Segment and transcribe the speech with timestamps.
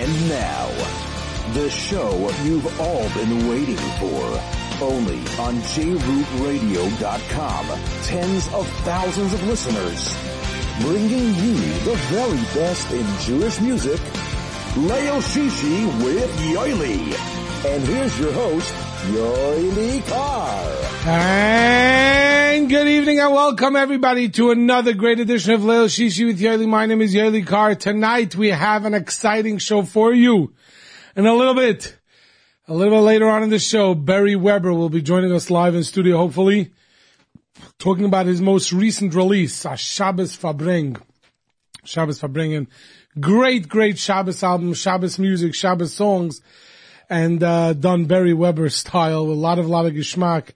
[0.00, 0.66] And now,
[1.52, 4.40] the show you've all been waiting for.
[4.82, 7.66] Only on JRootRadio.com.
[8.04, 10.16] Tens of thousands of listeners.
[10.80, 11.52] Bringing you
[11.84, 14.00] the very best in Jewish music.
[14.88, 17.14] Leil Shishi with Yoely.
[17.66, 18.72] And here's your host,
[19.12, 20.64] Yoely Kar.
[22.50, 26.66] And good evening and welcome everybody to another great edition of Leil Shishi with Yoely.
[26.66, 27.76] My name is Yoely Kar.
[27.76, 30.52] Tonight we have an exciting show for you.
[31.14, 31.96] In a little bit,
[32.66, 35.76] a little bit later on in the show, Barry Weber will be joining us live
[35.76, 36.72] in studio, hopefully,
[37.78, 40.96] talking about his most recent release, a Shabbos Fabring.
[41.84, 42.66] Shabbos Fabringen.
[43.20, 46.40] Great, great Shabbos album, Shabbos music, Shabbos songs,
[47.08, 50.48] and uh, done Barry Weber style, a lot of, lot of geschmack.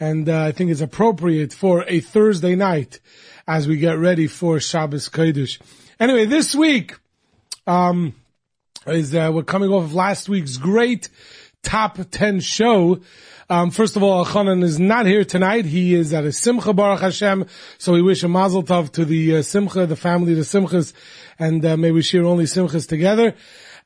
[0.00, 3.00] And uh, I think it's appropriate for a Thursday night
[3.46, 5.60] as we get ready for Shabbos Kodesh.
[6.00, 6.96] Anyway, this week,
[7.66, 8.14] um,
[8.86, 11.08] is uh, we're coming off of last week's great
[11.62, 13.00] top 10 show.
[13.48, 15.64] Um, first of all, Elchanan is not here tonight.
[15.64, 17.46] He is at a Simcha Baruch Hashem.
[17.78, 20.92] So we wish a mazel tov to the uh, Simcha, the family, the Simchas,
[21.38, 23.34] and uh, may we share only Simchas together.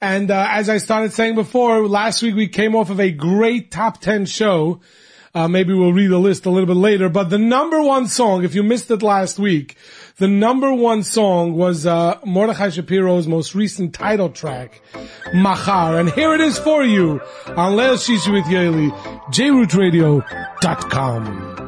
[0.01, 3.71] And uh, as I started saying before, last week we came off of a great
[3.71, 4.81] top 10 show.
[5.39, 8.43] Uh, maybe we'll read the list a little bit later, but the number one song,
[8.43, 9.77] if you missed it last week,
[10.17, 14.83] the number one song was uh, Mordechai Shapiro's most recent title track,
[15.33, 16.01] Machar.
[16.01, 18.91] And here it is for you on Leil Shishi with Yoely,
[19.31, 21.68] jrootradio.com.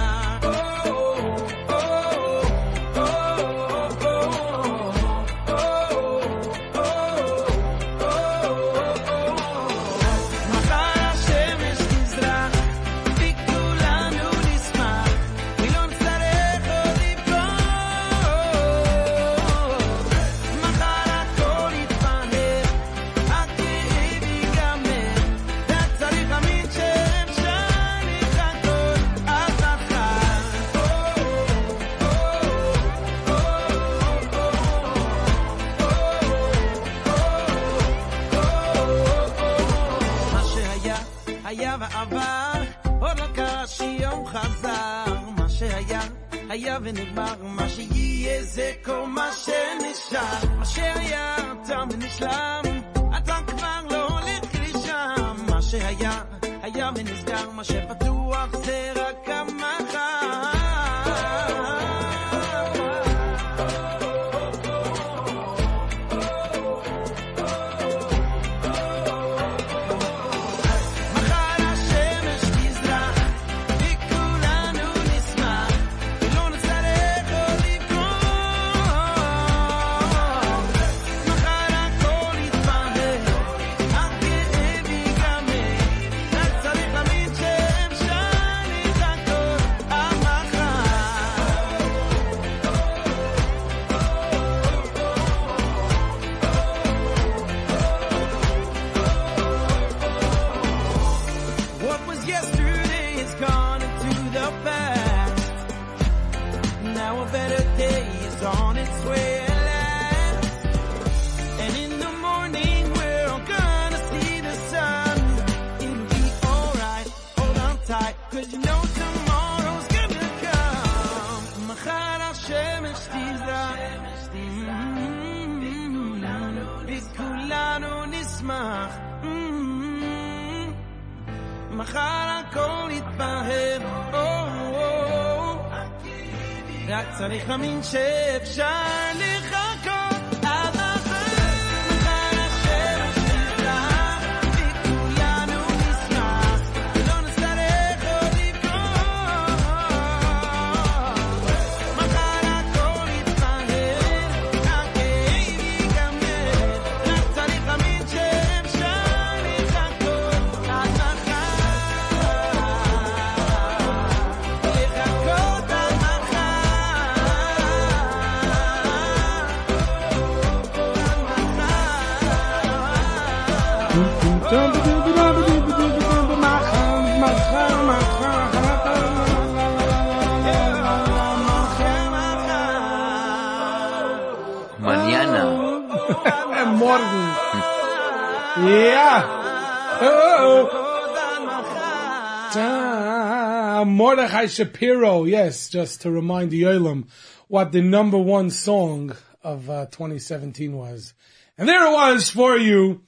[193.85, 197.07] Mordechai Shapiro, yes, just to remind the Olam
[197.47, 201.13] what the number one song of uh, 2017 was.
[201.57, 203.01] And there it was for you,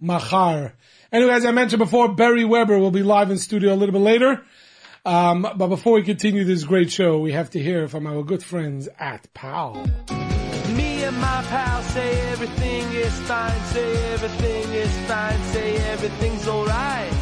[0.00, 0.74] Machar.
[1.10, 4.02] Anyway, as I mentioned before, Barry Weber will be live in studio a little bit
[4.02, 4.42] later.
[5.04, 8.42] Um, but before we continue this great show, we have to hear from our good
[8.42, 9.86] friends at PAL.
[10.76, 17.17] Me and my pal say everything is fine, say everything is fine, say everything's alright.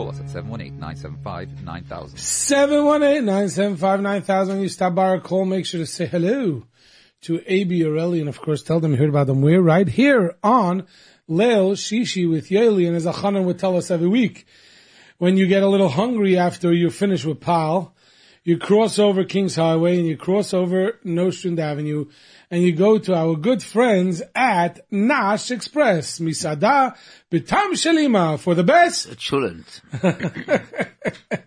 [0.00, 2.14] Call us at 718-975-9000.
[2.14, 4.48] 718-975-9000.
[4.48, 6.64] When you stop by our call, make sure to say hello
[7.20, 7.82] to A.B.
[7.82, 9.42] Orelli and of course tell them you heard about them.
[9.42, 10.86] We're right here on
[11.28, 14.46] Leil Shishi with Yoely and as Elchanan would tell us every week.
[15.18, 17.94] When you get a little hungry after you finish with Pal,
[18.42, 22.06] you cross over Kings Highway and you cross over Nostrand Avenue
[22.50, 26.96] and you go to our good friends at Nash Express, Misada
[27.30, 29.80] Bitam Shalima for the best It shouldn't.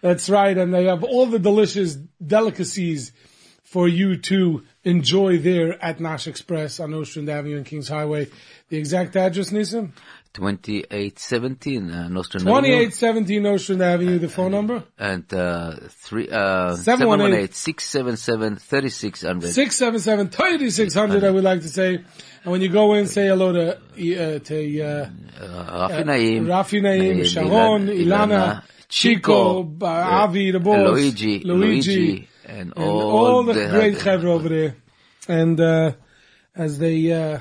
[0.00, 3.12] That's right, and they have all the delicious delicacies
[3.62, 8.28] for you to enjoy there at Nash Express on Ocean Avenue and Kings Highway.
[8.68, 9.92] The exact address, Nissim?
[10.34, 12.22] 2817 uh, Avenue.
[12.22, 14.82] 2817 Ocean Avenue, the phone number?
[14.98, 17.48] And uh, three, uh, 718.
[17.48, 19.52] 718-677-3600.
[19.52, 21.96] 677 3600 I would like to say.
[22.44, 25.08] And when you go in, say hello to, uh, to, uh,
[25.40, 26.46] Uh, Rafi Naim.
[26.46, 32.72] Rafi Naim, uh, Sharon, Ilan- Ilana, Chico, uh, uh, Avi, the boss, Luigi, Luigi, and,
[32.76, 34.74] and all the, great uh, chevra over there.
[35.28, 35.92] And, uh,
[36.56, 37.38] as they, uh,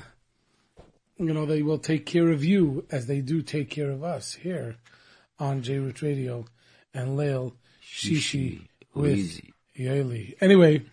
[1.21, 4.33] you know, they will take care of you as they do take care of us
[4.33, 4.77] here
[5.39, 6.45] on J-Root Radio
[6.93, 7.53] and Leil
[7.83, 8.61] Shishi
[8.93, 9.41] with.
[9.77, 10.35] Yoely.
[10.41, 10.83] Anyway,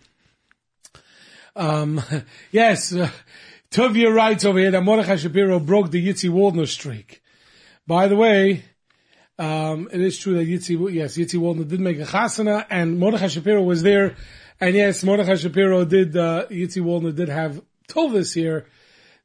[1.55, 2.01] um,
[2.51, 3.09] yes, uh,
[3.71, 7.21] Tuvia writes over here that Mordechai Shapiro broke the Yitzi Waldner streak.
[7.85, 8.63] By the way,
[9.37, 13.27] um, it is true that Yitzi, yes, Yitzi Waldner did make a chasana, and Mordechai
[13.27, 14.15] Shapiro was there,
[14.59, 17.61] and yes, Mordechai Shapiro did, uh, Yitzi Waldner did have
[18.11, 18.67] this year,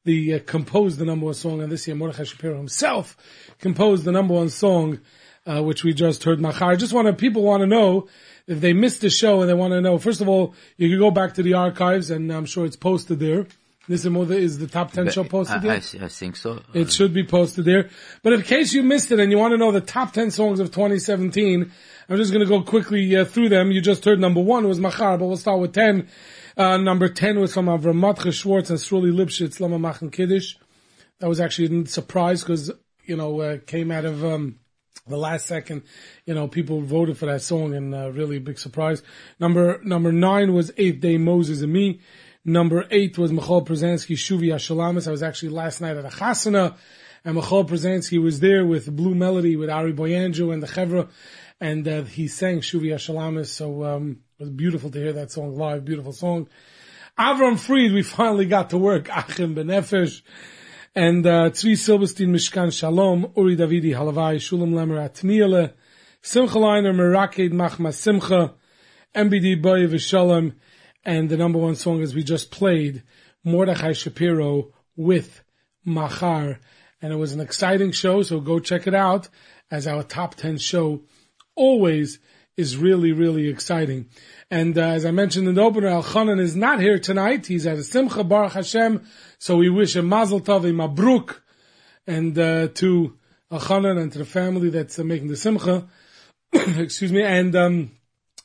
[0.04, 3.16] the uh, composed the number one song, and this year Mordechai Shapiro himself
[3.58, 5.00] composed the number one song,
[5.46, 6.40] uh, which we just heard.
[6.40, 6.72] Machar.
[6.72, 8.08] I just want to, people want to know
[8.46, 9.98] if they missed the show and they want to know.
[9.98, 13.18] First of all, you can go back to the archives, and I'm sure it's posted
[13.18, 13.46] there.
[13.86, 15.72] This is the top ten show posted I, there.
[15.72, 16.62] I, I think so.
[16.72, 17.90] It should be posted there.
[18.22, 20.58] But in case you missed it and you want to know the top 10 songs
[20.58, 21.70] of 2017,
[22.08, 23.70] I'm just going to go quickly uh, through them.
[23.70, 26.08] You just heard number one was Machar, but we'll start with 10.
[26.56, 30.54] Uh, number 10 was from Avram Matcha Schwartz and Struli Lipschitz, Lama Machen Kiddush.
[31.18, 32.70] That was actually a surprise because,
[33.04, 34.60] you know, uh, came out of, um,
[35.06, 35.82] the last second,
[36.26, 39.02] you know, people voted for that song and uh, really big surprise.
[39.38, 42.00] Number, number nine was Eighth Day Moses and Me.
[42.44, 45.08] Number eight was Michoel Pruzansky, Shuvi Ashalamis.
[45.08, 46.76] I was actually last night at a chasana,
[47.24, 51.08] and Michoel Pruzansky was there with Blue Melody, with Ari Boiangiu and the Chevra,
[51.60, 53.46] and uh, he sang Shuvi Ashalamis.
[53.46, 55.84] So um, it was beautiful to hear that song live.
[55.84, 56.48] Beautiful song.
[57.16, 59.08] Avram Fried, we finally got to work.
[59.08, 60.22] Achim Benefesh.
[60.92, 65.72] And uh, Tzvi Silberstein, Mishkan Shalom, Uri Davidi Halavai, Shulem Lemmer Atniele,
[66.20, 68.54] Simcha Leiner, Meraked Machma Simcha,
[69.14, 70.54] MBD Boy V'Shalom,
[71.04, 73.04] and the number one song as we just played,
[73.44, 75.44] Mordechai Shapiro with
[75.84, 76.58] Machar.
[77.00, 79.28] And it was an exciting show, so go check it out
[79.70, 81.02] as our top 10 show
[81.54, 82.18] always
[82.56, 84.08] is really, really exciting.
[84.50, 87.46] And uh, as I mentioned in the opener, Elchanan is not here tonight.
[87.46, 89.02] He's at a Simcha Baruch Hashem,
[89.38, 91.40] so we wish him Mazel Tov, a Mabruk,
[92.06, 93.16] and uh, to
[93.50, 95.88] Elchanan and to the family that's uh, making the Simcha.
[96.52, 97.22] Excuse me.
[97.22, 97.90] And um,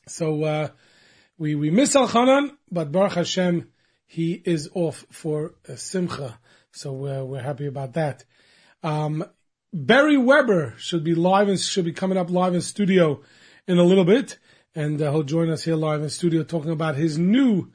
[0.08, 0.68] so uh,
[1.38, 3.70] we we miss Elchanan, but Baruch Hashem,
[4.06, 6.38] he is off for a Simcha,
[6.72, 8.24] so we're, we're happy about that.
[8.82, 9.24] Um,
[9.72, 13.20] Barry Weber should be live and should be coming up live in studio
[13.66, 14.38] in a little bit,
[14.74, 17.70] and uh, he'll join us here live in studio talking about his new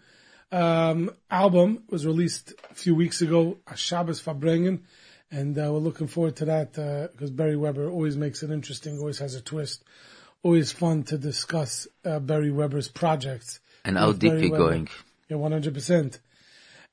[0.52, 1.84] um, album.
[1.88, 4.82] It was released a few weeks ago, Shabbos Fabrengen,
[5.32, 9.00] and uh, we're looking forward to that uh, because Barry Weber always makes it interesting,
[9.00, 9.84] always has a twist,
[10.44, 13.60] always fun to discuss uh, Barry Weber's projects.
[13.84, 14.90] And how deep you're going.
[15.30, 16.20] Yeah, one hundred percent.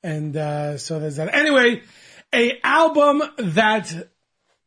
[0.02, 1.34] And uh, so there's that.
[1.34, 1.82] Anyway,
[2.32, 4.08] a album that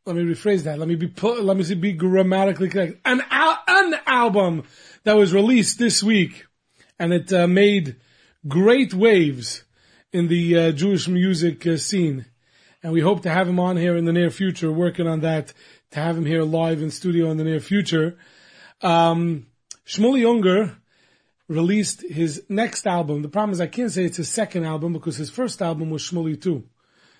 [0.06, 0.78] let me rephrase that.
[0.78, 3.00] Let me be pu- let me see, be grammatically correct.
[3.04, 4.62] An al- an album
[5.02, 6.46] that was released this week,
[6.98, 7.96] and it uh, made
[8.46, 9.64] great waves
[10.12, 12.26] in the uh, Jewish music uh, scene.
[12.82, 15.52] And we hope to have him on here in the near future, working on that.
[15.90, 18.16] To have him here live in studio in the near future.
[18.82, 19.46] Um,
[19.86, 20.76] Shmuley Unger
[21.48, 23.22] released his next album.
[23.22, 26.02] The problem is I can't say it's his second album because his first album was
[26.02, 26.64] Shmuley 2.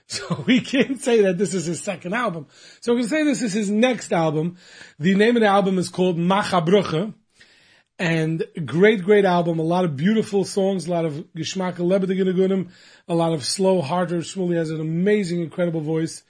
[0.09, 2.47] So we can't say that this is his second album.
[2.81, 4.57] So we can say this is his next album.
[5.01, 7.13] The name of the album is called Machabruche.
[7.99, 9.59] And great, great album.
[9.59, 12.71] A lot of beautiful songs, a lot of Geschmack Lebedegenegunim,
[13.09, 14.19] a lot of slow, harder.
[14.19, 16.23] Shmuley has an amazing, incredible voice.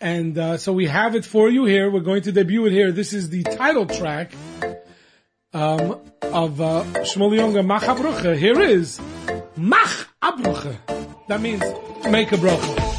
[0.00, 1.90] And uh, so we have it for you here.
[1.90, 2.90] We're going to debut it here.
[2.90, 4.32] This is the title track
[5.52, 8.36] um, of uh, Shmuley Unger, Mach Abruche.
[8.36, 8.98] Here is
[9.56, 10.76] Mach Abruche.
[11.28, 11.62] That means
[12.08, 12.93] make a bracha.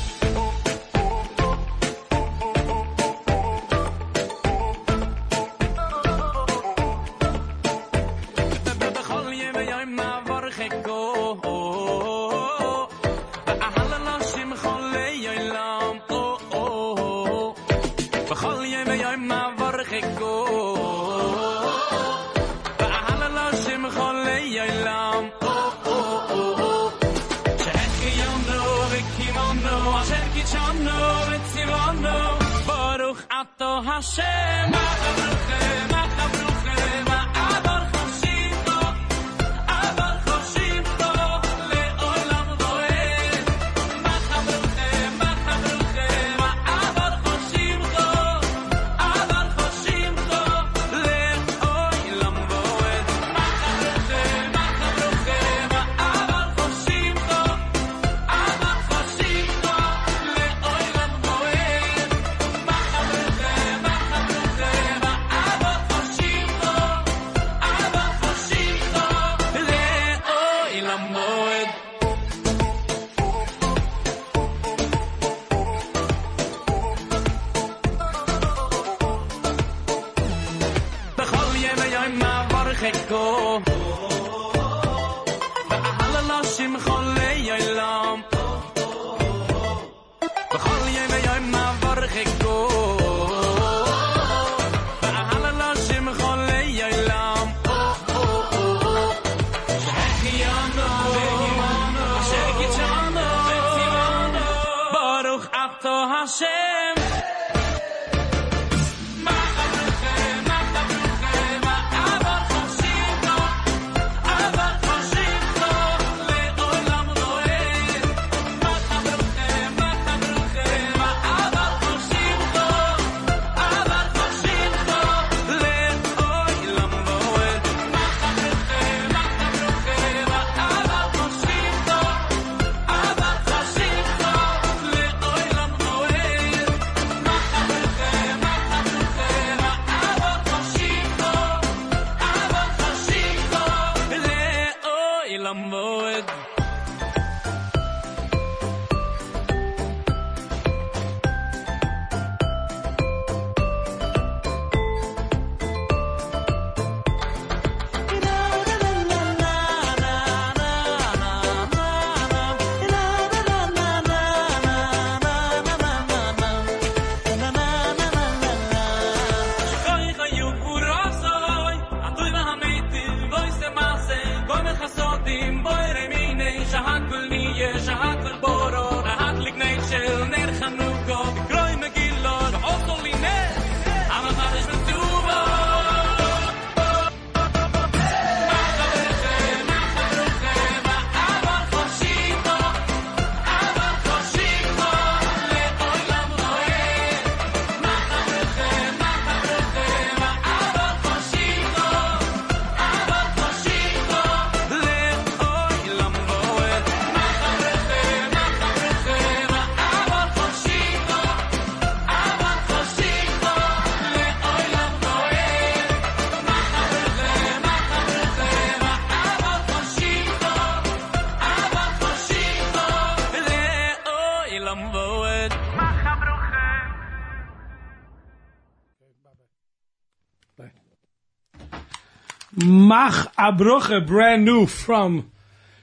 [233.45, 235.31] Mach Abroche, brand new from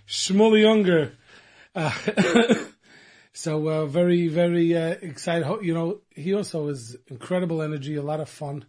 [0.09, 1.13] Shmuley Unger.
[1.77, 1.93] Uh,
[3.33, 5.47] so uh, very, very uh, excited.
[5.63, 8.65] You know, he also has incredible energy, a lot of fun,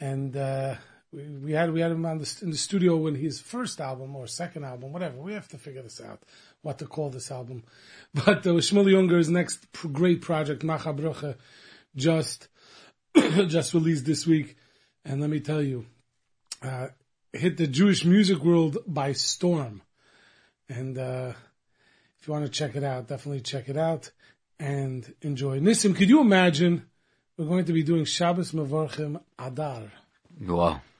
[0.00, 0.74] and uh,
[1.12, 4.16] we, we had we had him on the, in the studio when his first album
[4.16, 5.18] or second album, whatever.
[5.18, 6.20] We have to figure this out,
[6.62, 7.62] what to call this album.
[8.12, 11.36] But uh, Shmuley Unger's next great project, Mach Abroche,
[11.94, 12.48] just
[13.46, 14.56] just released this week,
[15.04, 15.86] and let me tell you,
[16.60, 16.88] uh,
[17.36, 19.82] hit the Jewish music world by storm.
[20.68, 21.32] And uh,
[22.18, 24.10] if you want to check it out, definitely check it out
[24.58, 25.60] and enjoy.
[25.60, 26.86] Nissim, could you imagine
[27.36, 29.92] we're going to be doing Shabbos Mevorchim Adar?
[30.40, 30.80] Wow.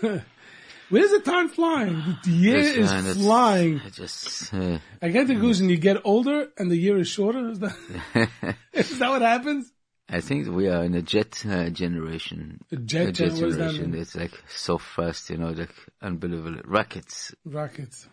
[0.00, 2.18] Where's the time flying?
[2.24, 3.80] The year is flying.
[3.80, 7.08] I just, uh, I get the goose and you get older and the year is
[7.08, 7.48] shorter.
[7.48, 8.28] Is that,
[8.74, 9.72] is that what happens?
[10.08, 12.60] I think we are in a jet uh, generation.
[12.70, 13.94] A jet A that generation.
[13.94, 16.60] It's like so fast, you know, like unbelievable.
[16.64, 17.34] Rockets.
[17.44, 18.08] Rockets.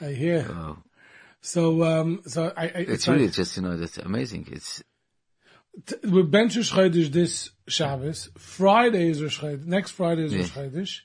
[0.00, 0.46] I hear.
[0.48, 0.78] Wow.
[1.40, 4.48] So, um, so I, I It's really just, you know, that's amazing.
[4.50, 4.82] It's,
[5.86, 8.30] t- we're bench Rosh Chodesh this Shabbos.
[8.36, 9.64] Friday is Rosh Chodesh.
[9.64, 11.00] Next Friday is Rosh Chodesh.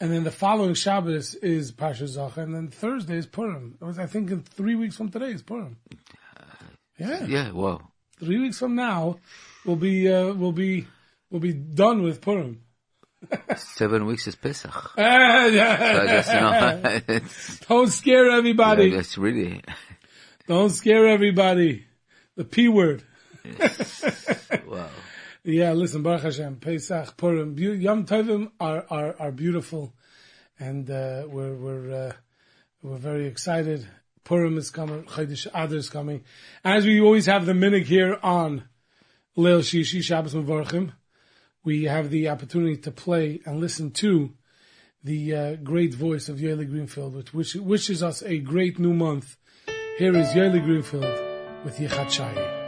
[0.00, 2.36] And then the following Shabbos is Pasha Zach.
[2.36, 3.78] And then Thursday is Purim.
[3.80, 5.76] It was, I think, in three weeks from today is Purim.
[6.98, 7.24] Yeah.
[7.24, 7.91] yeah, wow.
[8.22, 9.18] Three weeks from now,
[9.66, 10.86] we'll be, uh, we'll be,
[11.28, 12.62] we'll be done with Purim.
[13.56, 14.72] Seven weeks is Pesach.
[14.96, 17.20] So guess, you know,
[17.68, 18.90] Don't scare everybody.
[18.90, 19.62] guess really,
[20.46, 21.84] Don't scare everybody.
[22.36, 23.02] The P word.
[24.68, 24.88] wow.
[25.42, 29.92] Yeah, listen, Baruch Hashem, Pesach, Purim, Yom Tovim are, are, are beautiful.
[30.60, 32.12] And, uh, we're, we're, uh,
[32.82, 33.84] we're very excited.
[34.24, 36.24] Purim is coming, Chodesh Adar is coming.
[36.64, 38.64] As we always have the minig here on
[39.36, 40.92] Leil Shishi, Shabbos Mevorchim,
[41.64, 44.32] we have the opportunity to play and listen to
[45.04, 49.36] the uh, great voice of Yaeli Greenfield, which, wishes us a great new month.
[49.98, 52.61] Here is Yaeli Greenfield with Yichat Shai.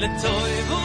[0.00, 0.77] Lần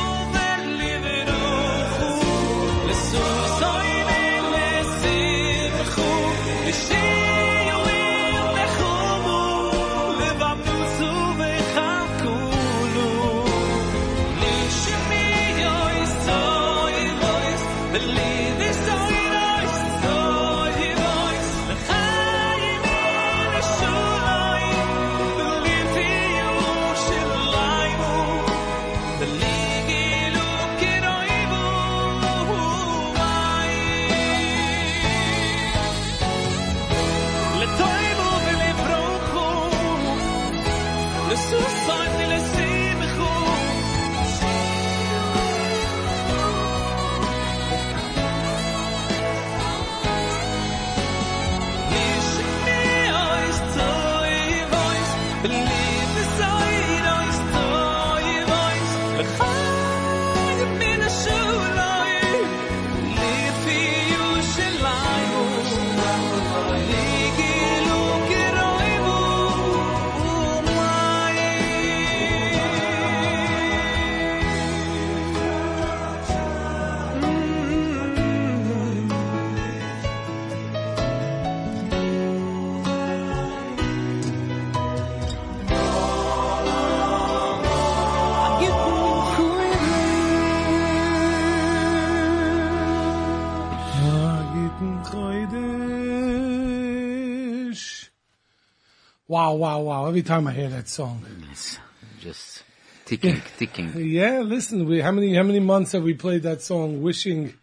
[99.33, 100.05] Wow, wow, wow.
[100.05, 101.25] Every time I hear that song.
[101.49, 101.79] Yes.
[102.19, 102.63] Just
[103.03, 103.41] ticking, yeah.
[103.57, 103.91] ticking.
[103.95, 107.55] Yeah, listen, we, how many, how many months have we played that song, wishing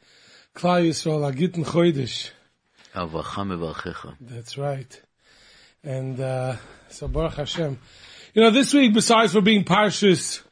[0.56, 1.62] Klal Yisrael a gitten?
[4.20, 5.02] That's right.
[5.84, 6.56] And, uh,
[6.88, 7.78] so Baruch Hashem.
[8.34, 10.42] You know, this week, besides for being Parshas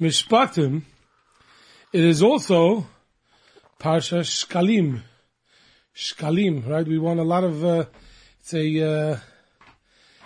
[0.00, 0.84] Mishpatim,
[1.92, 2.86] it is also
[3.78, 5.02] Parsha Shkalim.
[5.94, 6.88] Shkalim, right?
[6.88, 7.84] We want a lot of, uh,
[8.40, 9.18] it's a, uh,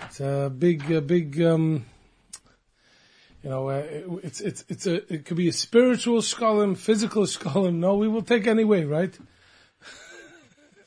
[0.07, 1.85] it's a big, uh, big, um,
[3.43, 3.83] you know, uh,
[4.23, 7.75] it's, it's, it's a, it could be a spiritual shkalim, physical shkalim.
[7.77, 9.17] No, we will take any way, right?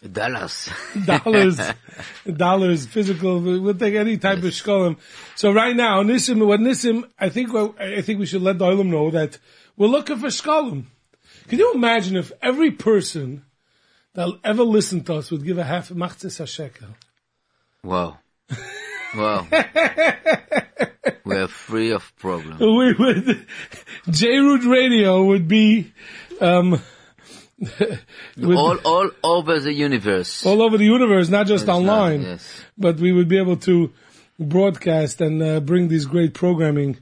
[0.11, 0.69] Dollars.
[1.05, 1.59] dollars,
[2.25, 3.39] dollars, physical.
[3.39, 4.97] We'll take any type of shkolim.
[5.35, 8.87] So right now, Nissim, what Nissim, I think, I think we should let the Olam
[8.87, 9.37] know that
[9.75, 10.85] we're looking for shkolim.
[11.49, 13.43] Can you imagine if every person
[14.13, 16.89] that'll ever listen to us would give a half a shekel?
[17.83, 18.19] Wow.
[19.15, 19.47] Wow.
[21.25, 22.59] we are free of problems.
[22.59, 23.45] We would,
[24.09, 25.91] J-Root Radio would be,
[26.41, 26.81] um,
[28.41, 30.45] All, all over the universe.
[30.45, 32.21] all over the universe, not just Yes, online.
[32.21, 32.61] yes.
[32.77, 33.91] but we would be able to
[34.39, 36.97] broadcast and uh, bring these great programming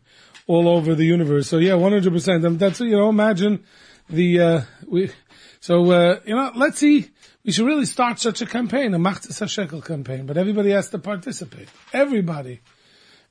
[0.47, 1.47] all over the universe.
[1.47, 2.45] So yeah, 100%.
[2.45, 3.63] Um, that's, you know, imagine
[4.09, 5.11] the, uh, we,
[5.59, 7.09] so, uh, you know, let's see,
[7.47, 10.99] we should really start such a campaign, a Machzis HaShekel campaign, but everybody has to
[10.99, 11.69] participate.
[11.93, 12.59] Everybody.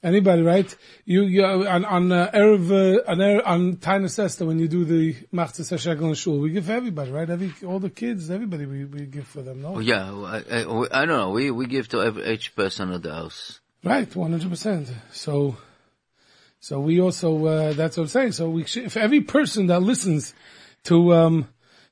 [0.02, 0.74] Anybody, right?
[1.04, 4.86] You, you, on, on, uh, Erev, uh, on, Erev, on Taanis Esther, when you do
[4.86, 7.28] the Machzis HaShekel in Shul, we give for everybody, right?
[7.28, 9.76] Every, all the kids, everybody we, we give for them, no?
[9.76, 11.30] Oh, yeah, I, I, I don't know.
[11.30, 13.60] We, we give to every, each person of the house.
[13.84, 14.88] Right, one hundred percent.
[15.12, 15.58] So,
[16.58, 18.32] so we also uh, that's what I'm saying.
[18.32, 20.34] So we should, if every person that listens
[20.84, 21.48] to um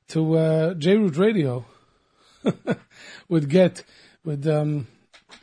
[0.09, 1.65] to uh, J Root Radio
[3.29, 3.83] would get
[4.23, 4.87] would um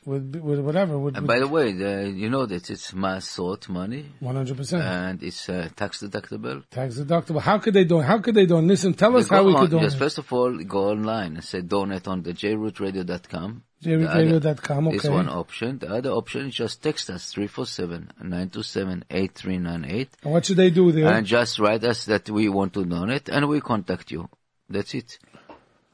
[0.07, 4.07] would would whatever would And by the way, the, you know that it's Masot money
[4.21, 6.63] one hundred percent and it's uh, tax deductible.
[6.71, 7.41] tax deductible.
[7.41, 8.01] How could they do?
[8.01, 8.57] How could they do?
[8.59, 9.99] Listen, tell us how we on- could do Just it.
[9.99, 13.63] first of all, go online and say donate on the jrootradio.com.
[13.85, 14.89] JRootradio.com.
[14.89, 15.15] It's Okay.
[15.15, 15.79] one option.
[15.79, 21.13] The other option is just text us 347-927-8398 And what should they do there?
[21.13, 24.29] and just write us that we want to donate and we contact you.
[24.69, 25.19] That's it.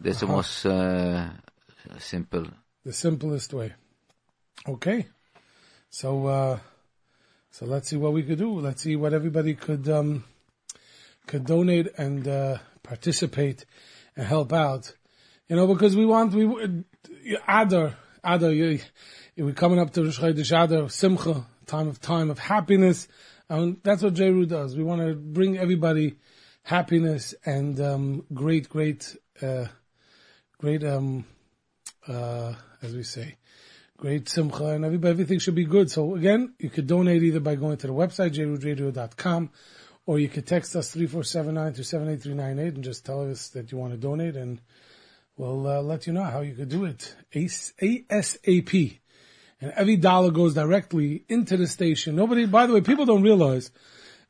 [0.01, 0.27] That's Uh-huh.
[0.27, 1.29] the most uh,
[1.99, 2.47] simple.
[2.85, 3.75] the simplest way.
[4.67, 5.07] Okay.
[5.91, 6.59] So, uh,
[7.51, 8.61] so let's see what we could do.
[8.61, 10.25] Let's see what everybody could, um,
[11.27, 13.65] could donate and, uh, participate
[14.17, 14.95] and help out.
[15.49, 16.85] You know, because we want, we, would-
[17.47, 18.51] Adar, Adar,
[19.37, 23.09] we're coming up to Rosh Chodesh Adar, Simcha, time of time of happiness.
[23.49, 24.77] And that's what Jeru does.
[24.77, 26.17] We want to bring everybody
[26.63, 29.67] happiness and, um, great, great, uh,
[30.59, 31.25] great, um,
[32.09, 33.37] uh, as we say,
[33.97, 35.91] great simcha and everybody, everything should be good.
[35.91, 39.51] So again, you could donate either by going to the website, jrootradio.com,
[40.07, 44.37] or you could text us 3479 and just tell us that you want to donate
[44.37, 44.61] and
[45.37, 47.15] we'll uh, let you know how you could do it.
[47.33, 48.99] ASAP.
[49.61, 52.17] And every dollar goes directly into the station.
[52.17, 53.71] Nobody, by the way, people don't realize,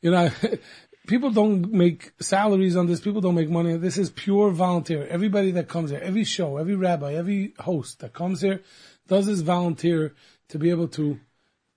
[0.00, 0.30] you know,
[1.08, 3.00] people don't make salaries on this.
[3.00, 3.76] People don't make money.
[3.76, 5.06] This is pure volunteer.
[5.08, 8.62] Everybody that comes here, every show, every rabbi, every host that comes here
[9.08, 10.14] does this volunteer
[10.50, 11.18] to be able to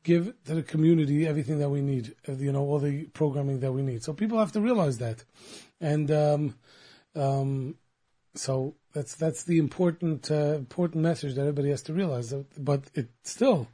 [0.03, 3.71] give to the community everything that we need, uh, you know, all the programming that
[3.71, 4.03] we need.
[4.03, 5.23] So people have to realize that.
[5.79, 6.55] And, um,
[7.15, 7.75] um,
[8.35, 12.33] so that's, that's the important, uh, important message that everybody has to realize.
[12.57, 13.67] But it still,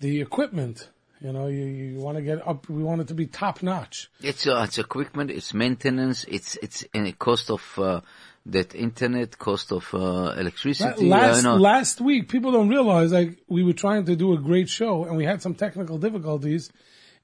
[0.00, 0.88] the equipment,
[1.20, 4.10] you know, you, you want to get up, we want it to be top notch.
[4.20, 8.00] It's uh, it's equipment, it's maintenance, it's it's in a cost of uh,
[8.46, 11.06] that internet, cost of uh, electricity.
[11.08, 11.56] last know.
[11.56, 15.16] last week, people don't realize like we were trying to do a great show and
[15.16, 16.70] we had some technical difficulties,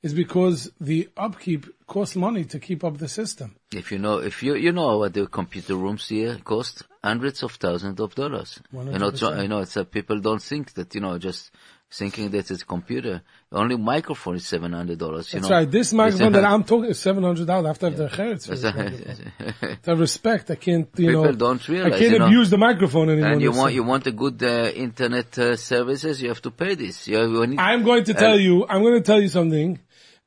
[0.03, 3.55] is because the upkeep costs money to keep up the system.
[3.73, 7.53] If you know, if you you know what the computer rooms here cost, hundreds of
[7.53, 8.61] thousands of dollars.
[8.73, 9.43] You know, 100%.
[9.43, 11.51] you know, it's uh, people don't think that you know just
[11.93, 13.23] thinking that it's a computer.
[13.51, 15.31] Only microphone is seven hundred dollars.
[15.31, 15.71] That's know, right.
[15.71, 18.47] This microphone that I'm talking is seven hundred dollars after the cheretz.
[18.47, 19.79] for this microphone.
[19.83, 20.89] To respect, I can't.
[20.97, 21.93] You People know, don't realize.
[21.93, 22.27] I can't you know.
[22.27, 23.33] abuse the microphone anymore.
[23.33, 26.75] and you want you want a good uh, internet uh, services, you have to pay
[26.75, 27.07] this.
[27.09, 28.67] You, you need, I'm going to tell you.
[28.69, 29.79] I'm going to tell you something.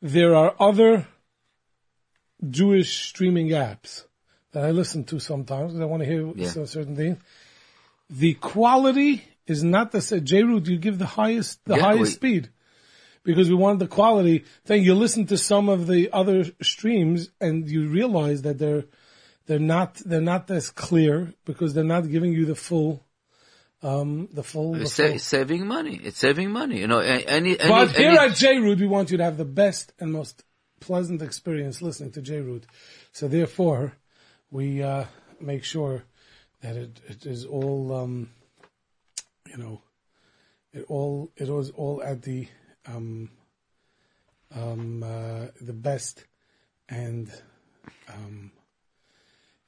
[0.01, 1.07] There are other
[2.47, 4.05] Jewish streaming apps
[4.51, 6.65] that I listen to sometimes because I want to hear Yeah.
[6.65, 7.17] certain things.
[8.09, 10.23] The quality is not the same.
[10.25, 12.49] J-Root, you give the highest, the Yeah, highest we- speed
[13.23, 14.83] because we want the quality thing.
[14.83, 18.85] You listen to some of the other streams and you realize that they're,
[19.47, 23.03] they're not, they're not as clear because they're not giving you the full,
[23.83, 25.19] um, the full, the it's sa- full.
[25.19, 25.99] saving money.
[26.03, 26.79] It's saving money.
[26.79, 29.45] You know, any, any, But here any- at J-Root, we want you to have the
[29.45, 30.43] best and most
[30.79, 32.65] pleasant experience listening to J-Root.
[33.11, 33.93] So therefore,
[34.51, 35.05] we uh,
[35.39, 36.03] make sure
[36.61, 38.29] that it, it is all, um,
[39.55, 39.81] you know,
[40.73, 42.47] it all it was all at the
[42.87, 43.29] um,
[44.53, 46.25] um, uh, the best
[46.89, 47.31] and
[48.09, 48.51] um,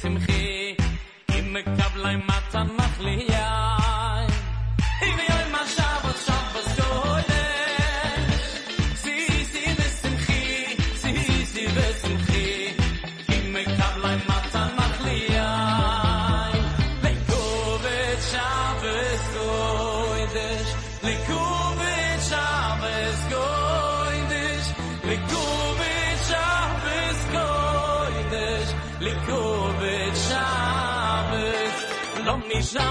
[0.00, 0.76] simchi
[1.38, 3.57] im kablay matnach liya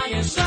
[0.10, 0.47] mishaye shabbos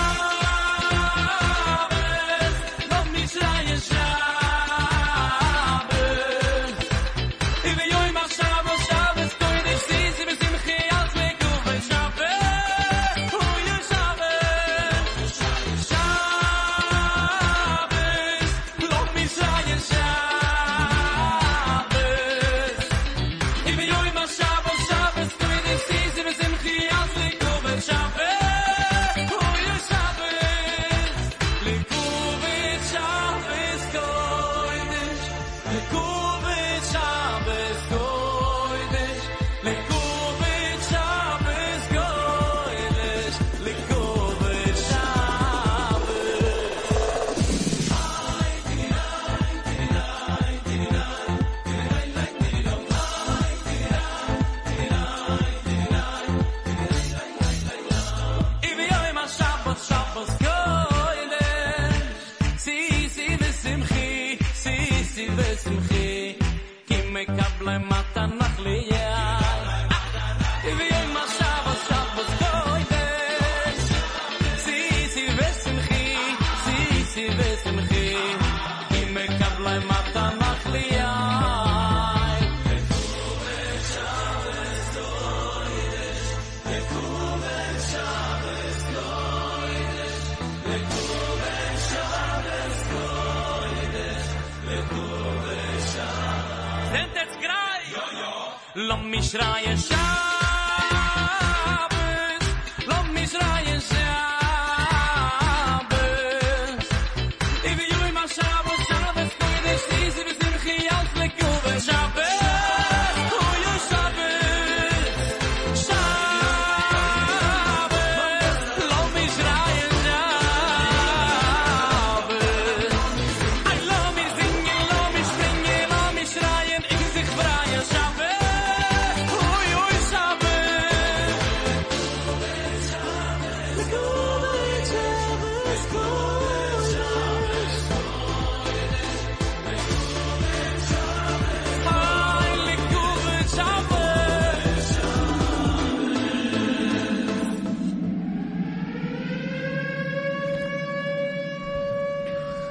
[99.23, 100.00] Sind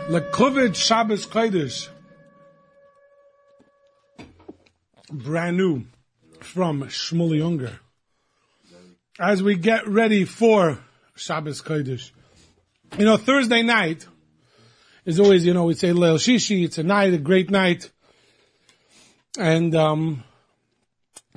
[0.10, 1.88] Lekovit Shabbos Kodesh.
[5.12, 5.86] Brand new
[6.40, 7.80] from Shmuley Unger.
[9.20, 10.80] As we get ready for
[11.16, 12.10] Shabbos Kodesh.
[12.98, 14.08] You know, Thursday night
[15.06, 17.92] is always, you know, we say Leil Shishi, it's a night, a great night.
[19.38, 20.24] And, um,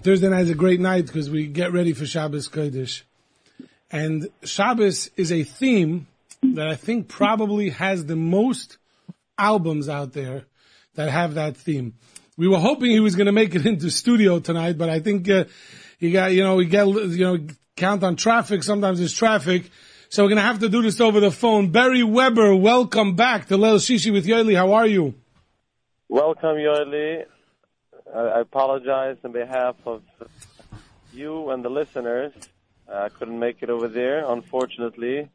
[0.01, 3.03] Thursday night is a great night because we get ready for Shabbos Kodesh.
[3.91, 6.07] And Shabbos is a theme
[6.43, 8.79] that I think probably has the most
[9.39, 10.45] albums out there
[10.95, 11.95] that have that theme.
[12.37, 15.29] We were hoping he was going to make it into studio tonight, but I think
[15.31, 15.45] uh,
[15.99, 17.39] you got you know we get you know
[17.77, 18.63] count on traffic.
[18.63, 19.71] Sometimes there's traffic,
[20.09, 21.71] so we're going to have to do this over the phone.
[21.71, 24.57] Barry Weber, welcome back to Leil Shishi with Yoely.
[24.57, 25.15] How are you?
[26.09, 27.25] Welcome, Yoely.
[28.15, 30.03] I apologize on behalf of
[31.15, 32.33] you and the listeners.
[32.93, 35.31] I couldn't make it over there, unfortunately.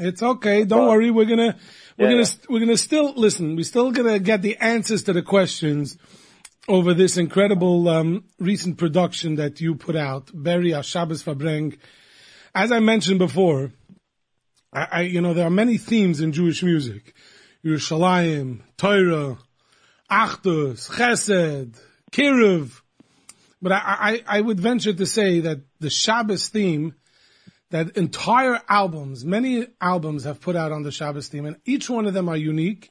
[0.00, 0.64] It's okay.
[0.64, 1.10] Don't Well, worry.
[1.10, 1.56] We're gonna
[1.98, 2.46] we're yeah, gonna yeah.
[2.48, 3.54] we're gonna still listen.
[3.56, 5.96] We're still gonna get the answers to the questions
[6.68, 11.78] over this incredible um, recent production that you put out, Barry Shabbos Farbreng.
[12.54, 13.72] As I mentioned before,
[14.72, 17.14] I, I you know there are many themes in Jewish music:
[17.64, 19.38] Yerushalayim, Torah,
[20.10, 21.78] Achdus, Chesed,
[22.12, 22.80] Kiruv.
[23.62, 26.94] But I, I, I would venture to say that the Shabbos theme,
[27.70, 32.06] that entire albums, many albums have put out on the Shabbos theme, and each one
[32.06, 32.90] of them are unique.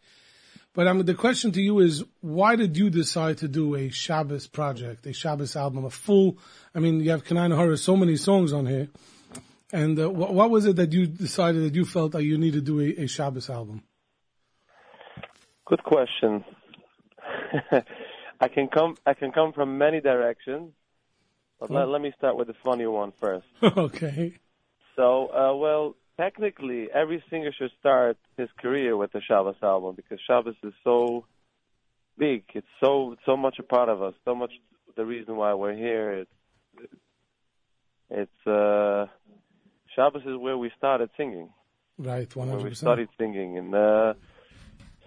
[0.73, 4.47] But um, the question to you is, why did you decide to do a Shabbos
[4.47, 6.37] project, a Shabbos album, a full?
[6.73, 8.87] I mean, you have Kanai Horror, so many songs on here,
[9.73, 12.53] and uh, what, what was it that you decided that you felt that you need
[12.53, 13.83] to do a, a Shabbos album?
[15.65, 16.45] Good question.
[18.41, 18.95] I can come.
[19.05, 20.71] I can come from many directions,
[21.59, 23.45] but let, let me start with the funny one first.
[23.63, 24.35] okay,
[24.99, 30.19] So, uh, well, technically, every singer should start his career with the Shabbos album because
[30.27, 31.23] Shabbos is so
[32.17, 32.43] big.
[32.53, 34.13] It's so so much a part of us.
[34.25, 34.51] So much
[34.97, 36.25] the reason why we're here.
[36.25, 36.91] It's
[38.09, 39.05] it's uh,
[39.95, 41.47] Shabbos is where we started singing.
[41.97, 44.13] right, one where we started singing, and uh,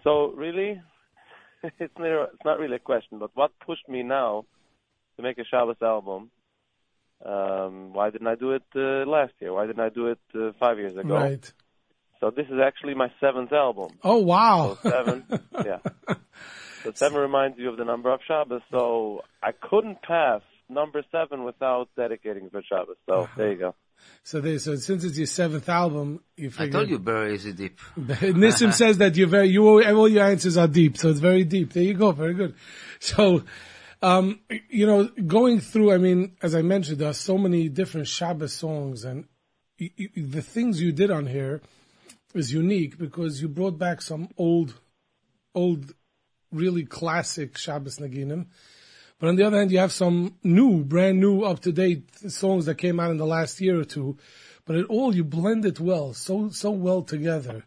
[0.04, 0.80] so really,
[1.78, 3.18] it's not it's not really a question.
[3.18, 4.46] But what pushed me now
[5.18, 6.30] to make a Shabbos album?
[7.24, 9.52] Um, why didn't I do it uh, last year?
[9.52, 11.14] Why didn't I do it uh, five years ago?
[11.14, 11.52] Right.
[12.20, 13.90] So this is actually my seventh album.
[14.02, 14.78] Oh wow.
[14.82, 15.24] So seven,
[15.64, 15.78] yeah.
[16.84, 18.62] So seven reminds you of the number of Shabbos.
[18.70, 22.96] So I couldn't pass number seven without dedicating for Shabbos.
[23.06, 23.74] So there you go.
[24.24, 26.72] So, they, so since it's your seventh album, you I figured.
[26.72, 27.78] told you Barry is deep.
[27.98, 31.44] Nissim says that you're very, you all, all your answers are deep, so it's very
[31.44, 31.72] deep.
[31.72, 32.54] There you go, very good.
[33.00, 33.42] So,
[34.02, 38.08] um, you know, going through, I mean, as I mentioned, there are so many different
[38.08, 39.26] Shabbos songs, and
[39.78, 41.62] the things you did on here
[42.34, 44.74] is unique because you brought back some old,
[45.54, 45.94] old,
[46.50, 48.46] really classic Shabbos naginim.
[49.20, 52.66] But on the other hand, you have some new, brand new, up to date songs
[52.66, 54.18] that came out in the last year or two.
[54.64, 57.64] But it all, you blend it well, so, so well together.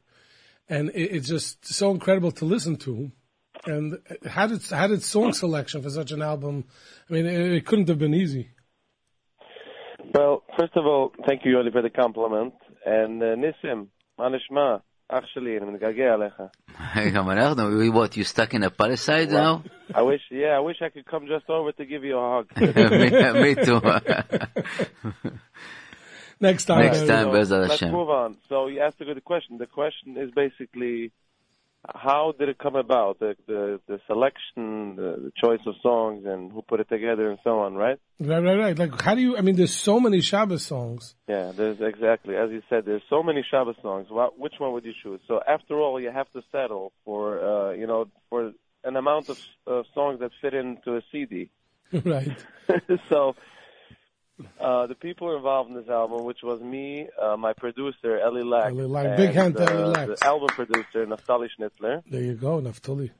[0.67, 3.11] And it, it's just so incredible to listen to.
[3.65, 3.97] And
[4.27, 6.65] how did how did song selection for such an album?
[7.09, 8.51] I mean, it, it couldn't have been easy.
[10.13, 12.53] Well, first of all, thank you, Yoely, for the compliment.
[12.85, 13.87] And uh, Nissim,
[14.19, 16.49] Manishma, actually, I'm Alecha.
[16.93, 17.11] Hey,
[17.89, 18.15] what?
[18.15, 19.63] You stuck in a parasite well, now?
[19.93, 22.51] I wish, yeah, I wish I could come just over to give you a hug.
[23.35, 23.81] me, too.
[26.39, 26.85] Next time.
[26.85, 28.37] Next time, Bezal Let's move on.
[28.49, 29.57] So you asked a good question.
[29.57, 31.11] The question is basically
[31.93, 33.19] how did it come about?
[33.19, 37.39] The the, the selection, the, the choice of songs, and who put it together, and
[37.43, 37.99] so on, right?
[38.19, 38.79] Right, right, right.
[38.79, 41.15] Like, how do you, I mean, there's so many Shabbos songs.
[41.27, 42.85] Yeah, there's exactly as you said.
[42.85, 44.07] There's so many Shabbos songs.
[44.09, 45.19] What, which one would you choose?
[45.27, 49.39] So after all, you have to settle for uh, you know for an amount of
[49.67, 51.49] uh, songs that fit into a CD.
[52.03, 52.31] right.
[53.09, 53.35] so
[54.59, 58.71] uh, the people involved in this album, which was me, uh, my producer Eli Lack,
[58.73, 59.17] Eli Lack.
[59.17, 60.07] Big hand to uh, Eli Lack.
[60.19, 63.11] the album producer Naftali Schnitzler, There you go, Naftali.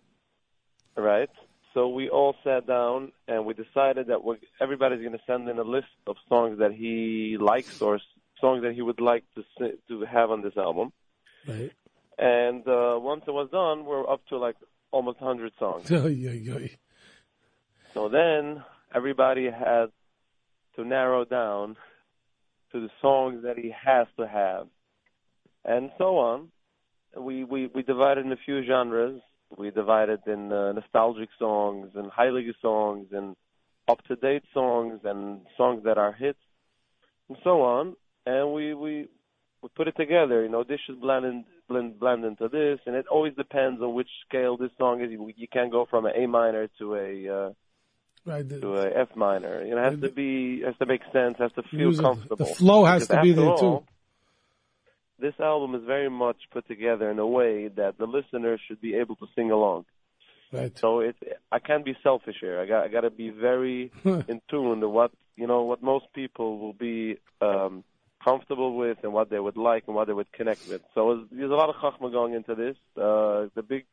[0.98, 1.30] right?
[1.74, 5.58] So we all sat down and we decided that we're, everybody's going to send in
[5.60, 8.02] a list of songs that he likes or s-
[8.40, 9.44] songs that he would like to
[9.90, 10.94] to have on this album.
[11.48, 11.72] Right.
[12.18, 14.56] And uh, once it was done, we're up to like
[14.92, 15.90] almost 100 songs.
[17.94, 18.64] So then
[18.94, 19.88] everybody had
[20.76, 21.76] to narrow down
[22.72, 24.68] to the songs that he has to have,
[25.64, 26.50] and so on.
[27.18, 29.22] We we we divided in a few genres.
[29.58, 33.36] We divided in uh, nostalgic songs and heilige songs and
[33.88, 36.40] up to date songs and songs that are hits
[37.30, 37.96] and so on.
[38.26, 39.08] And we we
[39.62, 40.44] we put it together.
[40.44, 43.94] You know, this should blend in blend blend into this, and it always depends on
[43.94, 45.12] which scale this song is.
[45.12, 47.50] You, you can't go from an A minor to a uh,
[48.26, 48.48] Right.
[48.48, 49.64] The, to a F minor.
[49.64, 52.38] You know, it has to be has to make sense, has to feel comfortable.
[52.38, 53.86] the flow has Because to be there all, too.
[55.20, 58.96] This album is very much put together in a way that the listener should be
[58.96, 59.86] able to sing along.
[60.52, 60.78] Right.
[60.78, 61.16] So it,
[61.52, 62.60] I can't be selfish here.
[62.60, 66.06] I got, I got to be very in tune to what you know, what most
[66.14, 67.84] people will be um,
[68.24, 70.82] comfortable with, and what they would like, and what they would connect with.
[70.96, 72.76] So there's- there's a lot of chachma going into this.
[72.98, 73.86] Uh, the big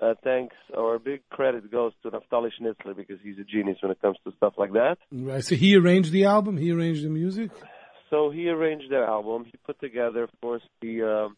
[0.00, 4.00] uh, thanks or big credit goes to Naftali Schnitzler because he's a genius when it
[4.00, 4.98] comes to stuff like that.
[5.10, 5.44] Right.
[5.44, 6.56] So he arranged the album.
[6.56, 7.50] He arranged the music.
[8.08, 9.44] So he arranged the album.
[9.44, 11.36] He put together, of course, he um,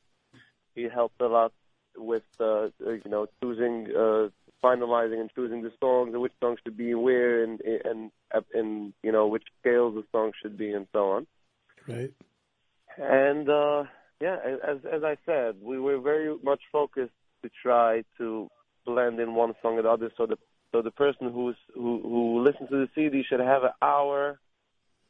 [0.74, 1.52] he helped a lot
[1.96, 4.28] with uh, uh, you know choosing, uh,
[4.64, 8.10] finalizing and choosing the songs and which songs should be where and and
[8.54, 11.26] and you know which scales the song should be and so on.
[11.86, 12.12] Right.
[12.96, 13.84] And uh,
[14.20, 14.36] yeah,
[14.66, 18.48] as as I said, we were very much focused to try to
[18.84, 20.36] blend in one song and the other, so the
[20.72, 24.40] so the person who's who who listens to the CD should have an hour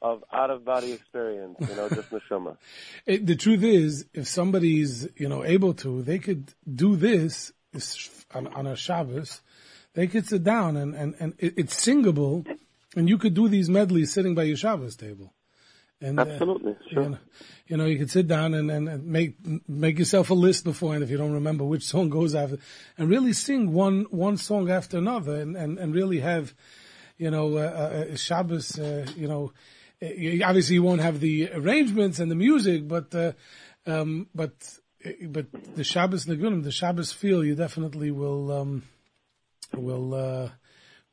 [0.02, 2.56] of out of body experience, you know, just neshama.
[3.06, 7.52] It, the truth is, if somebody's you know able to, they could do this,
[8.34, 9.40] on, on a Shabbos.
[9.94, 12.44] They could sit down and and and it, it's singable,
[12.96, 15.32] and you could do these medleys sitting by your Shabbos table.
[16.02, 17.02] And, uh, Absolutely, sure.
[17.04, 17.18] You know,
[17.68, 19.36] you know, you could sit down and, and, make
[19.68, 22.58] make yourself a list beforehand if you don't remember which song goes after,
[22.98, 26.54] and really sing one one song after another, and and, and really have,
[27.18, 28.78] you know, uh, uh, Shabbos.
[28.78, 29.52] Uh, you know,
[30.02, 33.32] uh, you- obviously you won't have the arrangements and the music, but uh,
[33.86, 34.52] um, but
[35.28, 35.46] but
[35.76, 38.82] the Shabbos Nagunim, the Shabbos feel, you definitely will um,
[39.72, 40.14] will.
[40.14, 40.50] Uh,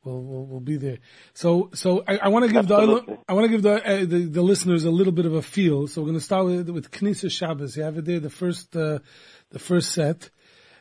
[0.04, 0.98] will will will be there.
[1.34, 3.14] So so I, I want to give Absolutely.
[3.14, 5.42] the I want to give the, uh, the the listeners a little bit of a
[5.42, 5.86] feel.
[5.86, 7.76] So we're going to start with with Knisa Shabbos.
[7.76, 9.00] You have it there, the first uh,
[9.50, 10.30] the first set.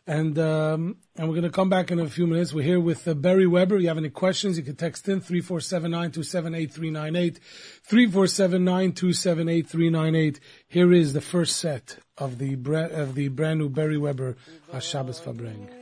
[0.07, 2.51] And um, and we're going to come back in a few minutes.
[2.51, 3.78] We're here with uh, Barry Weber.
[3.78, 4.57] You have any questions?
[4.57, 7.39] You can text in three four seven nine two seven eight three nine eight,
[7.84, 10.39] three four seven nine two seven eight three nine eight.
[10.67, 12.53] Here is the first set of the
[12.91, 14.36] of the brand new Barry Weber
[14.74, 15.78] uh, Shabbos Farbreng.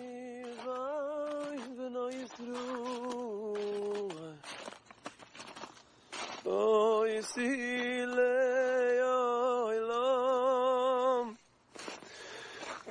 [7.17, 8.33] vesile
[9.01, 10.17] yaylam.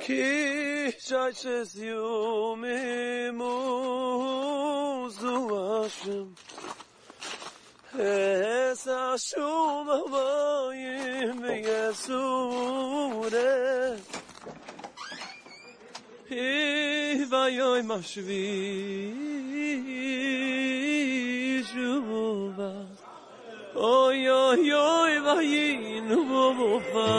[0.01, 3.51] Ki çayçes yumimu
[5.11, 6.35] zuvaşım
[7.99, 12.67] Esa şuma vayim yesure
[17.31, 18.47] Vayoy mashvi
[21.69, 22.96] shuvah
[23.79, 27.13] Oy oy oy vayin bofa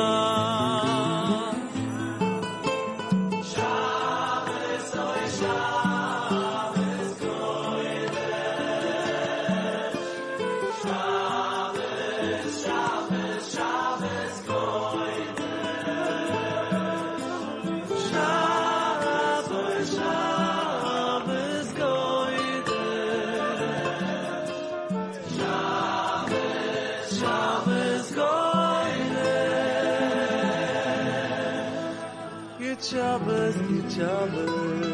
[33.88, 34.92] Git Shabbos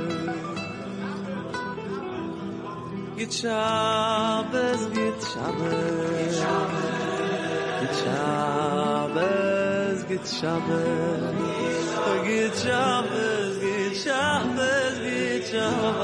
[3.18, 5.22] Git Shabbos, git
[8.04, 9.34] Shabbos
[10.04, 11.34] Git Shabbos,
[12.24, 16.03] git Shabbos Git Shabbos, git Shabbos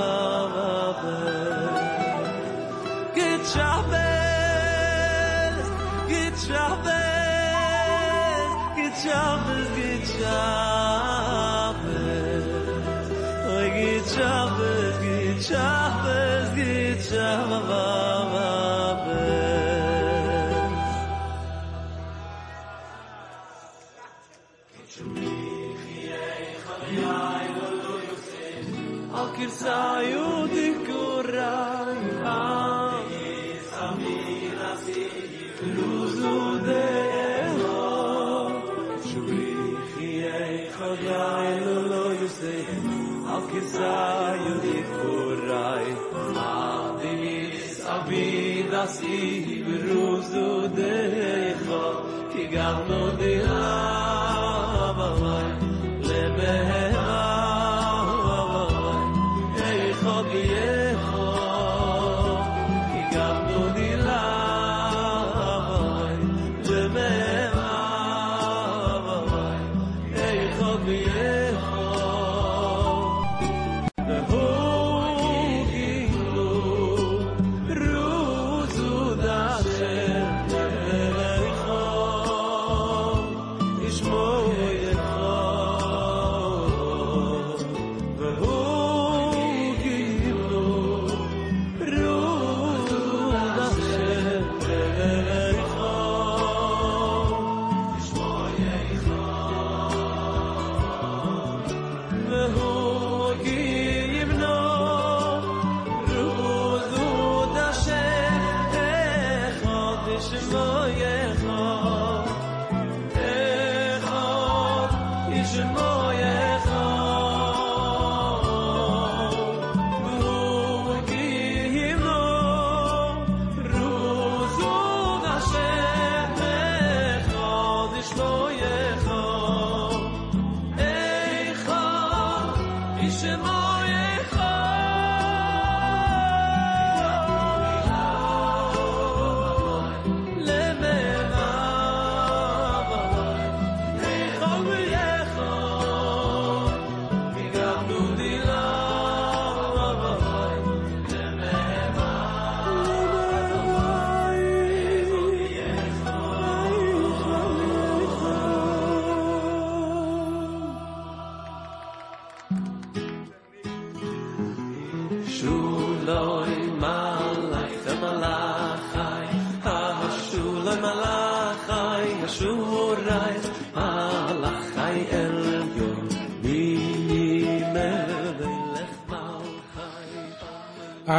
[48.98, 50.50] sie bruz du
[52.32, 53.49] ki gar no de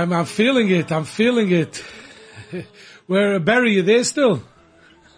[0.01, 0.90] I'm, I'm feeling it.
[0.90, 1.84] I'm feeling it.
[3.07, 4.42] Where, Barry, you there still?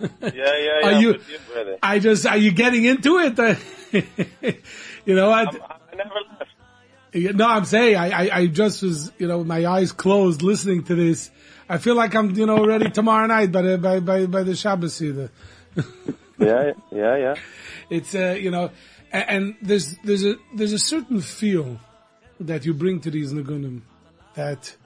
[0.01, 0.39] Yeah, yeah,
[0.85, 0.99] Are yeah.
[0.99, 1.77] you- with you.
[1.83, 3.59] I just, are you getting into it?
[5.07, 6.51] you know, I, I never left.
[7.13, 10.43] Yeah, No, I'm saying I, I, I just was, you know, with my eyes closed
[10.43, 11.31] listening to this.
[11.69, 14.57] I feel like I'm, you know, ready tomorrow night by the, by, by, by the
[14.57, 15.31] Shabbos either.
[16.39, 17.35] Yeah, yeah, yeah.
[17.89, 18.71] It's, uh, you know,
[19.13, 21.79] and, and there's, there's a, there's a certain feel
[22.41, 23.83] that you bring to these Nagunim
[24.35, 24.77] that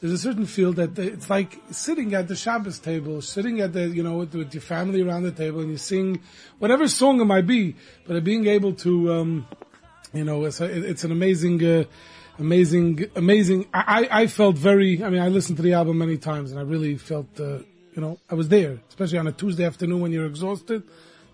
[0.00, 3.88] there's a certain feel that it's like sitting at the Shabbos table, sitting at the,
[3.88, 6.20] you know, with, with your family around the table and you sing
[6.58, 7.76] whatever song it might be,
[8.06, 9.48] but being able to, um,
[10.12, 11.84] you know, it's, a, it's an amazing, uh,
[12.38, 13.66] amazing, amazing.
[13.72, 15.02] I, I felt very.
[15.02, 17.58] I mean, I listened to the album many times, and I really felt, uh,
[17.94, 20.82] you know, I was there, especially on a Tuesday afternoon when you're exhausted.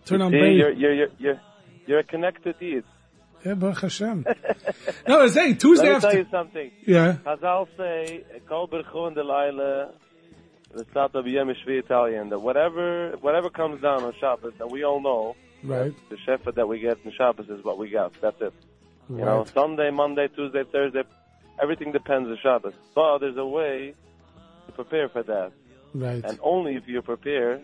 [0.05, 1.41] Turn on See, you're, you're, you're,
[1.87, 2.57] you're, a connected.
[3.45, 4.25] Yeah, Baruch Hashem.
[5.09, 6.71] no, I was saying Tuesday Let me tell you something.
[6.87, 9.93] Yeah, Chazal say, Kol berchon de laila,
[10.75, 15.35] v'sata b'yem shvi Italian, that whatever, whatever comes down on Shabbos, and we all know,
[15.65, 18.13] right, the shefa that we get in Shabbos is what we got.
[18.21, 18.53] That's it.
[19.11, 21.03] You know, Sunday, Monday, Tuesday, Thursday,
[21.61, 22.73] everything depends on Shabbos.
[22.95, 23.95] But there's a way
[24.67, 25.53] to prepare for that.
[25.93, 27.61] right, And only if you prepare,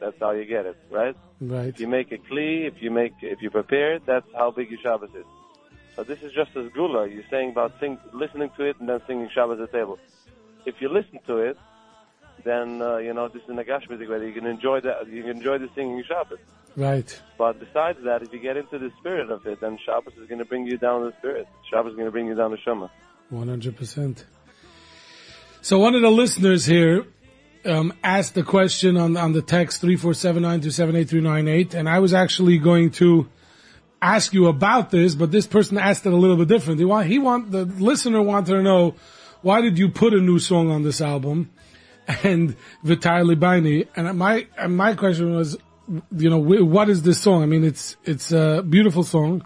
[0.00, 1.16] that's how you get it, right?
[1.40, 4.50] right, If you make a kli, if you make, if you prepare, it, that's how
[4.50, 5.24] big your Shabbos is.
[5.96, 7.08] So this is just as gula.
[7.08, 9.98] You're saying about sing, listening to it and then singing Shabbos at the table.
[10.64, 11.58] If you listen to it,
[12.44, 14.08] then uh, you know this is Nagash music.
[14.08, 16.38] Where you can enjoy that, you can enjoy the singing Shabbos.
[16.76, 17.22] right.
[17.36, 20.38] But besides that, if you get into the spirit of it, then Shabbos is going
[20.38, 21.46] to bring you down the spirit.
[21.70, 22.88] Shabbos is going to bring you down the Shema.
[23.28, 24.24] One hundred percent.
[25.62, 27.04] So one of the listeners here
[27.64, 31.08] um, asked the question on on the text three four seven nine two seven eight
[31.08, 33.28] three nine eight, and I was actually going to
[34.02, 36.78] ask you about this, but this person asked it a little bit different.
[36.78, 38.94] He want he want the listener wanted to know
[39.42, 41.50] why did you put a new song on this album
[42.22, 45.56] and Vitar Libaini, and my and my question was,
[46.16, 47.42] you know, what is this song?
[47.42, 49.44] I mean, it's it's a beautiful song.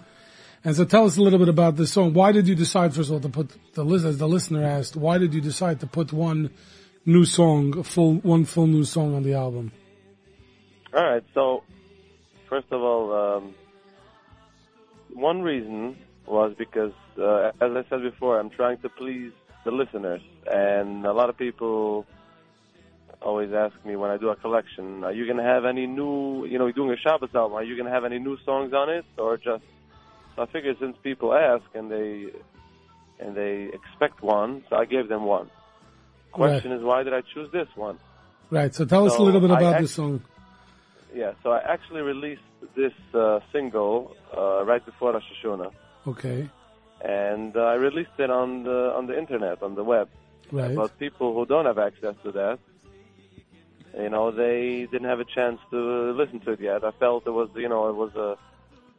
[0.67, 2.15] And so tell us a little bit about this song.
[2.15, 5.19] Why did you decide, first of all, to put the as the listener asked, why
[5.19, 6.51] did you decide to put one
[7.07, 9.73] new song, full, one full new song on the album?
[10.95, 11.25] All right.
[11.35, 11.65] So,
[12.49, 13.55] first of all, um,
[15.13, 15.97] one reason
[16.27, 19.33] was because, uh, as I said before, I'm trying to please
[19.65, 22.07] the listeners, and a lot of people
[23.23, 26.45] always ask me when I do a collection, "Are you going to have any new?
[26.47, 27.57] You know, doing a Shabbos album.
[27.57, 29.65] Are you going to have any new songs on it, or just?"
[30.37, 32.27] So I figured since people ask and they
[33.21, 35.49] and they expect one, so I gave them one.
[36.35, 37.99] Question is, why did I choose this one?
[38.51, 40.23] Right, so tell us a little bit about this song.
[41.15, 42.43] Yeah, so I actually released
[42.77, 45.73] this uh, single uh, right before Rosh Hashanah,
[46.09, 46.49] Okay,
[47.01, 50.09] and uh, I released it on the on the internet on the web.
[50.51, 52.59] right, But people who don't have access to that,
[53.97, 55.79] you know, they didn't have a chance to
[56.13, 56.85] listen to it yet.
[56.85, 58.37] I felt it was, you know, it was a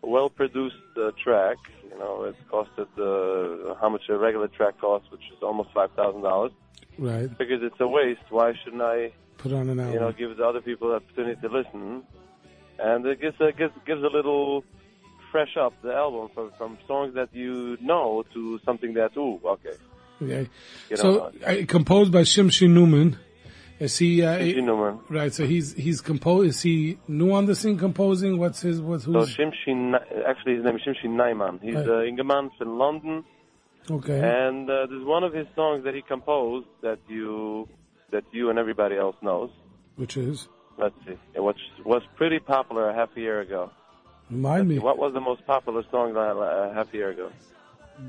[0.07, 1.57] well-produced uh, track.
[1.91, 5.91] You know, it costed uh, how much a regular track costs, which is almost five
[5.91, 6.51] thousand dollars.
[6.97, 7.29] Right.
[7.37, 8.21] Because it's a waste.
[8.29, 9.11] Why shouldn't I?
[9.37, 9.93] Put on an album.
[9.93, 12.03] you know, gives other people the opportunity to listen,
[12.79, 14.63] and it gives a, gives, gives a little
[15.31, 19.73] fresh up the album from, from songs that you know to something that ooh okay
[20.21, 20.49] okay.
[20.89, 23.17] you So, know composed by Shimshi Newman.
[23.77, 24.99] Is he, uh, you know man.
[25.09, 28.37] right, so he's, he's composed, is he new on the scene composing?
[28.37, 29.93] What's his, what's, So who's, Shimshi,
[30.25, 31.61] actually his name is Shimshi Naiman.
[31.61, 31.85] He's Right.
[31.85, 33.25] uh, Ingeman from London,
[33.89, 37.67] okay, and uh, there's one of his songs that he composed that you
[38.11, 39.49] that you and everybody else knows.
[39.95, 41.55] which is, Let's see, it was
[41.85, 43.71] was pretty popular a half a year ago.
[44.29, 47.29] remind me, What was the most popular song uh, a half a year ago?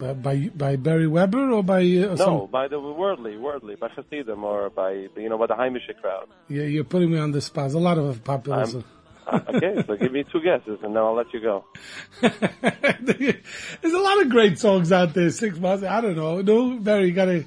[0.00, 3.88] by, by, by Barry Weber or by, uh, No, some, by the worldly, worldly, by
[3.88, 6.26] Hasidim or by you know by the Heimische crowd.
[6.48, 7.64] yeah, you're putting me on the spot.
[7.64, 8.76] There's a lot of popular I'm-.
[8.78, 8.82] Uh,
[9.32, 11.64] okay, so give me two guesses and then I'll let you go.
[12.20, 15.30] There's a lot of great songs out there.
[15.30, 15.84] Six months.
[15.84, 16.40] I don't know.
[16.42, 17.44] No, Barry, you got a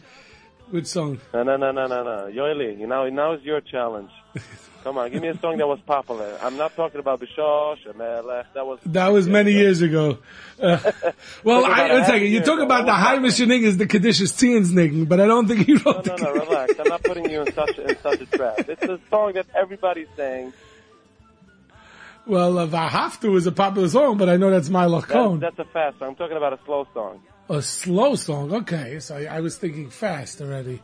[0.72, 1.20] good song.
[1.34, 2.32] No, no, no, no, no, no.
[2.32, 4.12] Yoely, you know now is your challenge.
[4.84, 6.38] Come on, give me a song that was popular.
[6.42, 8.54] I'm not talking about Bishosh Melech.
[8.54, 10.20] That was That was many years ago.
[10.62, 10.80] Uh,
[11.44, 12.28] well, I, a second.
[12.28, 15.74] You talk about the high missioning is the Kaddish Tzion but I don't think he
[15.74, 16.80] wrote No, no, no, relax.
[16.80, 18.70] I'm not putting you in such in such a trap.
[18.70, 20.54] It's a song that everybody's saying.
[22.30, 25.40] Well, uh, Vahaftu is a popular song, but I know that's my Lachon.
[25.40, 26.10] that's a fast song.
[26.10, 27.24] I'm talking about a slow song.
[27.50, 28.54] A slow song.
[28.54, 30.80] Okay, so I, I was thinking fast already.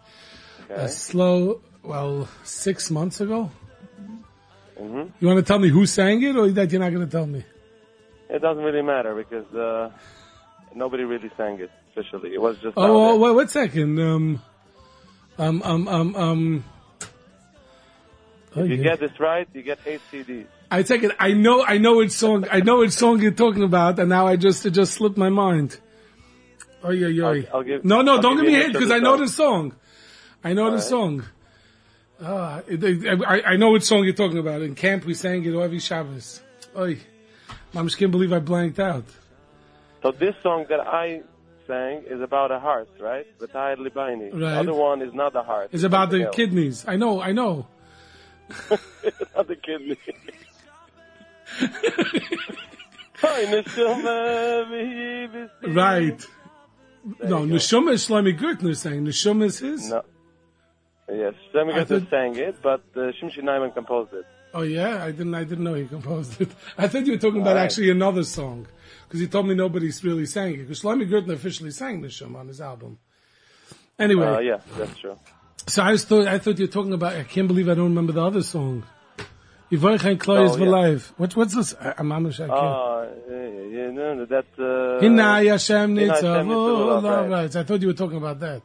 [0.71, 0.81] Okay.
[0.85, 3.51] A slow, well, six months ago?
[4.75, 7.11] hmm You want to tell me who sang it, or that you're not going to
[7.11, 7.43] tell me?
[8.27, 9.91] It doesn't really matter because uh,
[10.73, 12.33] nobody really sang it officially.
[12.33, 12.73] It was just.
[12.75, 13.99] Oh, wait, wait a second.
[13.99, 14.41] Um,
[15.37, 16.63] um, um, um, um.
[18.55, 18.83] Oh, If you yeah.
[18.83, 20.47] get this right, you get eight CDs.
[20.71, 21.11] I take it.
[21.19, 21.63] I know.
[21.63, 22.45] I know which song.
[22.51, 25.29] I know which song you're talking about, and now I just it just slipped my
[25.29, 25.79] mind.
[26.83, 27.25] Oh yeah, yeah.
[27.27, 29.27] I'll- I'll give- no, no, I'll don't give me a hint because I know the
[29.27, 29.73] song.
[30.43, 30.83] I know the Alright.
[30.83, 31.23] song.
[32.21, 34.61] Ah, it- it- I, I know which song you're talking about.
[34.61, 36.41] In camp, we sang it every Shabbos.
[36.77, 36.97] Oy,
[37.75, 39.03] I just can't believe I blanked out.
[40.03, 41.21] So this song that I
[41.67, 43.25] sang is about a heart, right?
[43.39, 44.31] B'tayed libaini.
[44.31, 44.53] The Right.
[44.57, 45.69] other one is not the heart.
[45.71, 46.35] It's about the else.
[46.35, 46.85] kidneys.
[46.87, 47.19] I know.
[47.21, 47.67] I know.
[49.03, 49.97] it's not the kidney.
[55.63, 56.25] Right.
[57.23, 57.39] No.
[57.45, 59.05] Neshama is Shlomi Gertner saying.
[59.05, 59.89] Neshama is his.
[59.89, 60.03] No.
[61.09, 64.25] Yes, Sammy I Gertner thought- sang it, but uh, Shimshi Naiman composed it.
[64.53, 65.35] Oh yeah, I didn't.
[65.35, 66.49] I didn't know he composed it.
[66.77, 67.65] I thought you were talking about Alright.
[67.65, 68.67] actually another song
[69.07, 70.57] because he told me nobody's really sang it.
[70.59, 72.97] Because Shlomi Gertner officially sang the Shema on his album.
[73.99, 75.17] Anyway, Uh, yeah, that's true.
[75.67, 77.13] so I thought I thought you were talking about.
[77.15, 78.83] I can't believe I don't remember the other song.
[79.71, 80.55] Yivoichen Kloyes.
[80.57, 81.11] V'Live.
[81.17, 81.73] What, what's this?
[81.81, 82.35] I, I'm Amish.
[82.35, 82.51] I can't.
[82.51, 86.21] Uh, yeah, yeah, no, that, uh, Hinna Yashem Hinna Nitzav.
[86.21, 87.29] Hashem Oh, Nitzav, all right.
[87.29, 87.55] right.
[87.55, 88.61] I thought you were talking about that.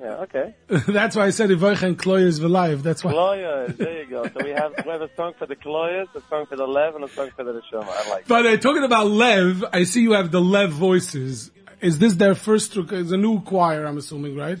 [0.00, 0.54] yeah, okay.
[0.68, 2.82] That's why I said Yivoichen Kloyes V'Live.
[2.82, 3.12] That's why.
[3.12, 4.24] Kloyas, there you go.
[4.24, 6.96] So we have, we have a song for the Kloyas, a song for the Lev,
[6.96, 7.88] and a song for the Neshama.
[7.88, 11.50] I like But uh, talking about Lev, I see you have the Lev voices.
[11.80, 12.76] Is this their first?
[12.76, 14.58] It's a new choir, I'm assuming, right?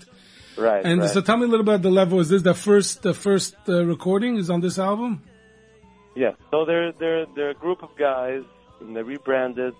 [0.56, 1.10] Right, And right.
[1.10, 2.20] so tell me a little bit about the level.
[2.20, 5.22] Is this the first, the first uh, recording is on this album?
[6.14, 6.32] Yeah.
[6.50, 8.42] So they're they're they're a group of guys,
[8.80, 9.74] and they rebranded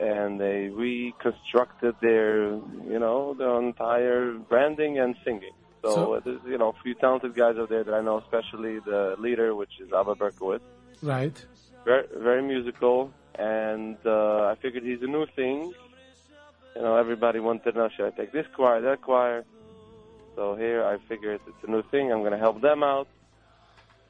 [0.00, 2.52] and they reconstructed their
[2.92, 5.52] you know their entire branding and singing.
[5.82, 8.78] So, So- there's you know a few talented guys out there that I know, especially
[8.80, 10.60] the leader, which is Abba Berkowitz.
[11.02, 11.36] Right.
[11.84, 15.72] Very very musical, and uh, I figured he's a new thing.
[16.76, 19.44] You know, everybody wanted to know should I take this choir, that choir.
[20.40, 22.10] So here I figured it's a new thing.
[22.10, 23.08] I'm going to help them out.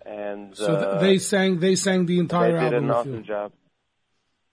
[0.07, 3.25] And So uh, they sang, they sang the entire they entire did album an awesome
[3.25, 3.53] job.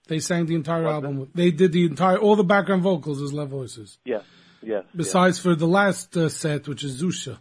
[0.08, 1.18] They sang the entire What's album.
[1.20, 3.98] With, they did the entire, all the background vocals as Lev voices.
[4.04, 4.24] Yes,
[4.60, 4.86] yes.
[4.96, 7.38] Besides for the last uh, set, which is Zusha.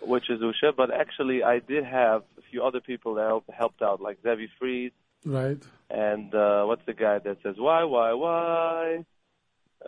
[0.00, 3.80] Which is Zusha, but actually I did have a few other people that helped, helped
[3.80, 4.90] out, like Zevi Fried
[5.24, 5.62] Right.
[5.88, 9.04] and uh, what's the guy that says why, why, why?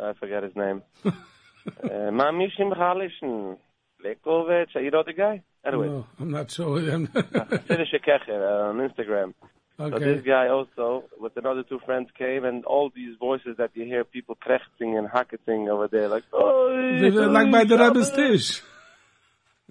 [0.01, 0.82] I forgot his name.
[1.05, 2.11] uh,
[4.05, 5.42] You know the guy?
[5.64, 6.80] Anyway, No, I'm not sure.
[6.80, 7.09] Finish
[8.07, 9.34] Kecher on Instagram.
[9.78, 13.86] So this guy also, with another two friends, came, and all these voices that you
[13.86, 16.68] hear people krechting and hacketing over there, like, oh,
[17.30, 18.62] Like by the Rebbe's Tish.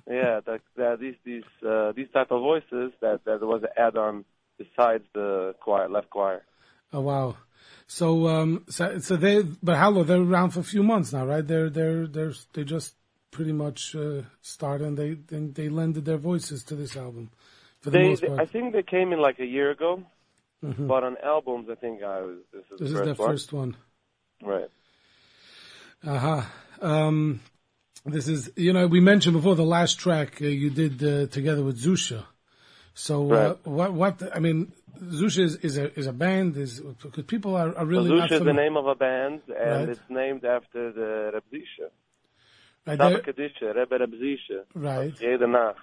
[0.09, 4.25] Yeah, that, that these these uh, these type of voices that that was an add-on
[4.57, 6.43] besides the choir, left choir.
[6.91, 7.37] Oh wow.
[7.85, 11.25] So um so, so they but how long they're around for a few months now,
[11.25, 11.45] right?
[11.45, 12.95] They're they're they're they just
[13.31, 17.29] pretty much uh, started and they they, they lended their voices to this album
[17.81, 18.39] for the They, most they- part.
[18.39, 20.03] I think they came in like a year ago,
[20.61, 23.31] but on albums, I think I was this is this the is first the one.
[23.31, 23.77] first one.
[24.41, 24.69] Right.
[26.05, 26.41] Uh-huh.
[26.81, 27.41] Um
[28.05, 31.63] this is you know we mentioned before the last track uh, you did uh, together
[31.63, 32.23] with Zusha.
[32.93, 33.67] So uh, Right.
[33.67, 34.71] what what I mean
[35.01, 38.29] Zusha is, is a is a band is because people are, are So really not
[38.29, 39.89] Zusha is the name of a band, and Right.
[39.89, 41.89] it's named after the Rebzisha.
[42.97, 43.21] They're-
[43.75, 43.97] Rebbe
[44.75, 45.77] right, Jede Nacht.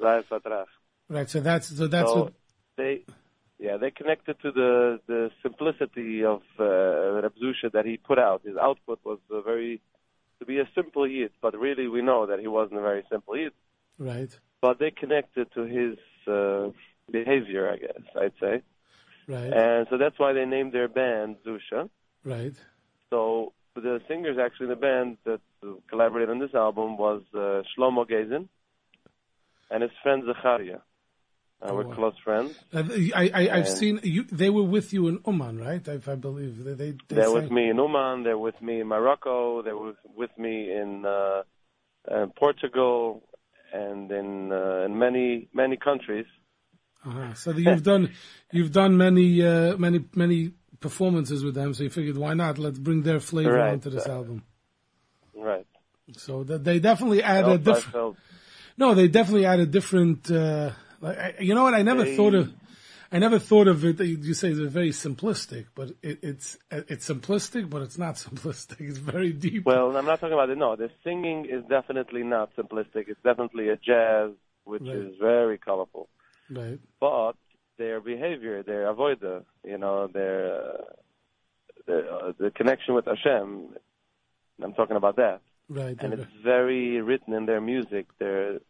[0.00, 0.66] Zayas Vatrach.
[1.08, 1.28] right.
[1.28, 2.32] So that's so that's so what
[2.76, 3.02] they,
[3.58, 6.64] yeah, they connected to the the simplicity of uh,
[7.22, 8.42] Reb Zusha that he put out.
[8.44, 9.80] His output was a very
[10.40, 13.36] to be a simple yid, but really we know that he wasn't a very simple
[13.36, 13.52] yid.
[13.98, 15.96] right, But they connected to his
[16.26, 16.70] uh,
[17.10, 18.62] behavior, I guess I'd say,
[19.28, 21.88] right, and so that's why they named their band Zusha.
[22.24, 22.54] right.
[23.10, 25.40] So the singers actually in the band that
[25.88, 28.48] collaborated on this album was uh, Shlomo Gaisin
[29.70, 30.82] and his friend Zacharia.
[31.62, 31.94] Uh, we're wow.
[31.94, 32.56] close friends.
[32.74, 32.82] Uh,
[33.14, 34.24] I, I, I've And- seen you.
[34.24, 35.86] They were with you in Uman, right?
[35.86, 36.74] If I believe they.
[36.74, 38.24] they, they They're sang- with me in Uman.
[38.24, 39.62] They're with me in Morocco.
[39.62, 41.42] They were with me in uh,
[42.10, 43.22] uh, Portugal
[43.72, 46.26] and in uh, in many many countries.
[47.06, 47.34] Uh-huh.
[47.34, 48.12] So you've done,
[48.52, 50.52] you've done many, uh, many, many
[50.82, 51.72] performances with them.
[51.74, 52.58] So he figured, why not?
[52.58, 53.72] Let's bring their flavor Right.
[53.72, 54.42] onto this album.
[55.34, 55.66] Right.
[56.16, 58.16] So that they definitely add a Also, different.
[58.76, 60.30] No, they definitely add a different.
[60.30, 60.70] Uh,
[61.00, 61.74] like, I, you know what?
[61.74, 62.52] I never They- thought of.
[63.14, 64.00] I never thought of it.
[64.00, 68.80] You say it's very simplistic, but it, it's it's simplistic, but it's not simplistic.
[68.80, 69.66] It's very deep.
[69.66, 69.94] well.
[69.96, 70.56] I'm not talking about it.
[70.56, 73.08] No, the singing is definitely not simplistic.
[73.08, 74.30] It's definitely a jazz,
[74.64, 74.96] which Right.
[74.96, 76.08] is very colorful.
[76.50, 76.78] right.
[77.00, 77.32] But
[77.78, 80.76] their behavior, their avoida, you know, their uh,
[81.86, 83.68] the, uh, the connection with Hashem.
[84.62, 85.96] I'm talking about that, Right.
[86.00, 88.06] and it's very written in their music.
[88.18, 88.60] Their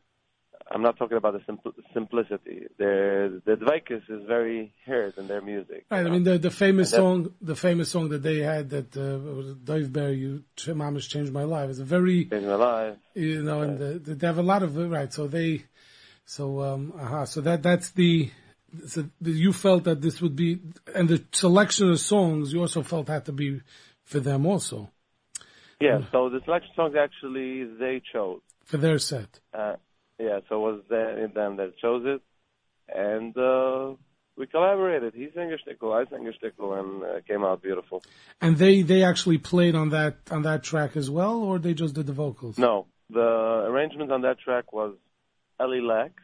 [0.71, 2.67] I'm not talking about the simpl- simplicity.
[2.79, 5.85] Their the dvaikus is very heard in their music.
[5.91, 8.97] Right, you I mean the the famous song, the famous song that they had that
[8.97, 12.97] uh, Dave Bear, "You Mama's Changed My Life." It's a very, Changed my life.
[13.15, 15.13] you know, and the, the, they have a lot of right.
[15.13, 15.65] So they,
[16.25, 18.31] so um, uh so that that's the,
[18.87, 20.61] so you felt that this would be,
[20.95, 23.61] and the selection of songs you also felt had to be
[24.05, 24.91] for them also
[25.81, 26.01] Yeah.
[26.13, 28.41] So the selection songs actually they chose.
[28.65, 29.41] for their set.
[29.53, 29.77] Uh,
[30.19, 32.23] yeah, so it was them, them that chose it,
[32.95, 33.95] and uh,
[34.37, 35.15] we collaborated.
[35.15, 38.03] He sang a shtickle, I sang a shtickle, and uh, it came out beautiful.
[38.41, 41.95] And they they actually played on that on that track as well, or they just
[41.95, 42.59] did the vocals.
[42.59, 43.21] No, the
[43.71, 44.95] arrangement on that track was
[45.59, 46.15] Ellie Lex,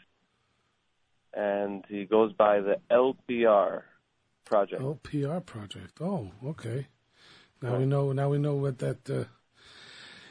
[1.35, 3.83] and he goes by the LPR
[4.45, 4.83] project.
[4.83, 6.01] LPR project.
[6.01, 6.87] Oh, okay.
[7.63, 8.13] Now we know.
[8.13, 9.09] Now we know what that.
[9.11, 9.25] Uh,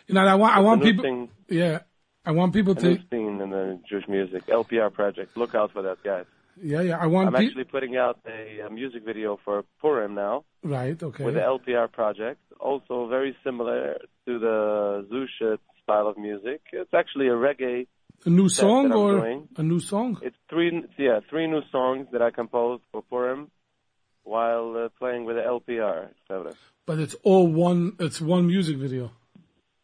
[0.07, 0.55] you know, I want.
[0.55, 1.03] I It's a want people.
[1.03, 1.79] thing, Yeah,
[2.25, 2.85] I want people to.
[2.89, 4.45] new scene in the Jewish music.
[4.47, 5.35] LPR project.
[5.35, 6.25] Look out for that, guys.
[6.61, 6.97] Yeah, yeah.
[6.97, 7.47] I want I'm people.
[7.47, 10.45] actually putting out a, a music video for Purim now.
[10.63, 11.01] Right.
[11.01, 11.23] Okay.
[11.25, 12.39] with the LPR project.
[12.59, 16.61] Also very similar to the Zusha style of music.
[16.73, 17.87] It's actually a reggae.
[18.25, 19.47] A new song or doing.
[19.57, 20.19] a new song?
[20.21, 23.49] It's three, yeah, three new songs that I composed for Purim
[24.23, 26.09] while uh, playing with the LPR.
[26.09, 26.53] etc.
[26.85, 27.95] But it's all one.
[27.99, 29.11] It's one music video.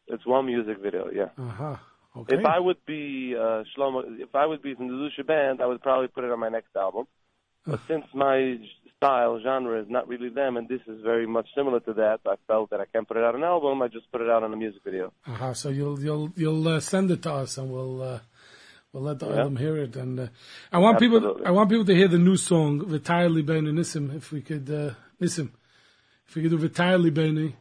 [0.07, 1.29] It's one music video, yeah.
[1.37, 1.75] Uh huh.
[2.15, 2.35] Okay.
[2.37, 5.65] If I would be uh, Shlomo, if I would be from the Zusha band, I
[5.65, 7.05] would probably put it on my next album.
[7.65, 8.57] But since my
[8.97, 12.35] style genre is not really them, and this is very much similar to that, I
[12.47, 13.81] felt that I can't put it out on an album.
[13.81, 15.13] I just put it out on a music video.
[15.27, 15.53] Uh-huh.
[15.53, 18.19] So you'll you'll you'll uh, send it to us, and we'll uh,
[18.91, 19.43] we'll let the Yeah.
[19.43, 19.95] Olam hear it.
[19.95, 20.27] And uh,
[20.71, 24.31] I want people I want people to hear the new song "V'tayr Libeni Nissim." If
[24.31, 24.91] we could uh,
[25.21, 25.51] Nissim,
[26.27, 27.53] if we could do "V'tayr Libeni,"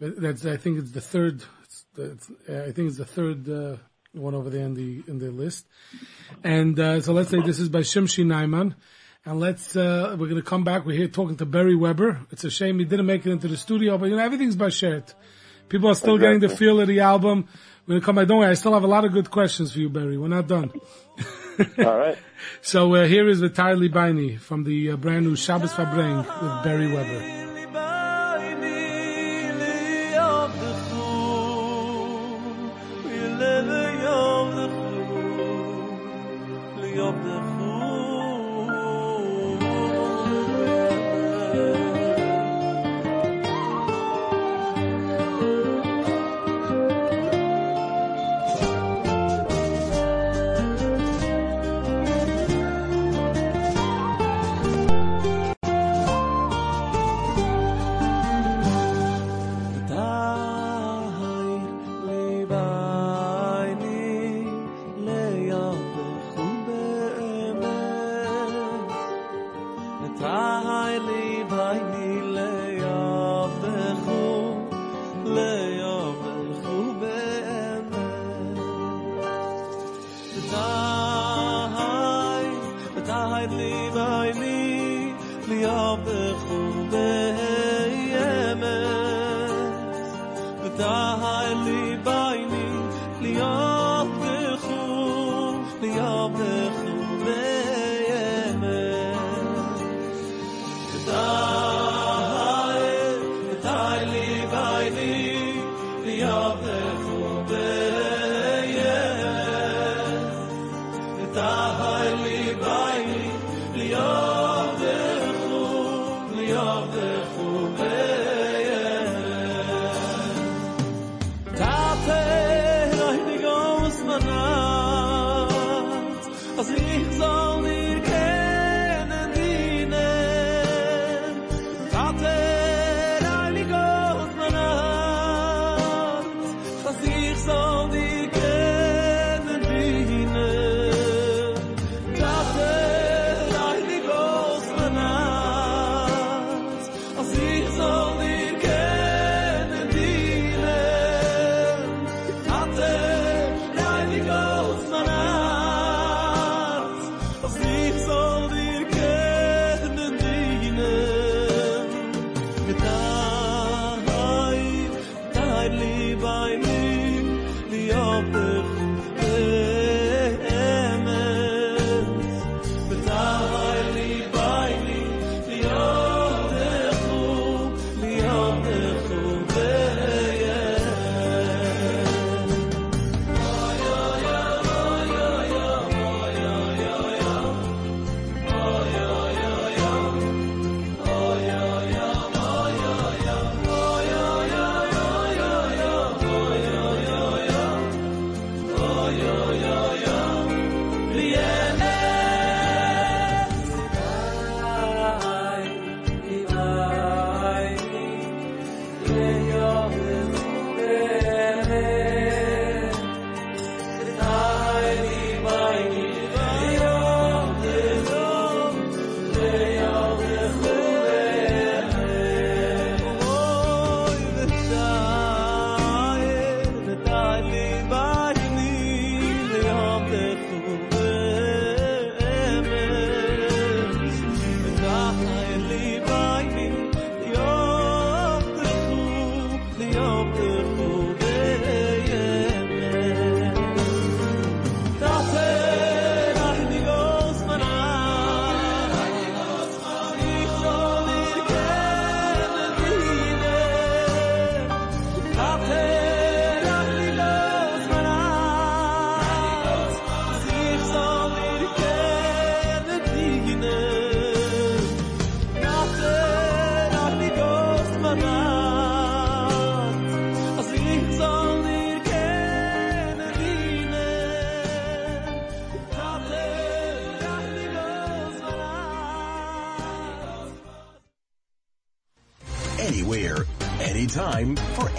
[0.00, 1.44] that's I think it's the third.
[1.64, 3.76] It's the, it's, uh, I think it's the third uh,
[4.12, 5.66] one over there in the in the list.
[6.42, 8.74] And uh, so let's say this is by Shimshi Naiman.
[9.28, 10.86] And let's, uh, we're gonna come back.
[10.86, 12.18] We're here talking to Barry Weber.
[12.30, 14.70] It's a shame he didn't make it into the studio, but you know, everything's by
[14.70, 15.04] shared.
[15.68, 17.46] People are still getting the feel of the album.
[17.86, 18.26] We're gonna come back.
[18.26, 20.16] Don't worry, I still have a lot of good questions for you, Barry.
[20.16, 20.72] We're not done.
[21.78, 22.16] All right.
[22.62, 26.90] So uh, here is Vitar Libaini from the uh, brand new Shabbos Farbreng with Barry
[26.90, 27.47] Weber.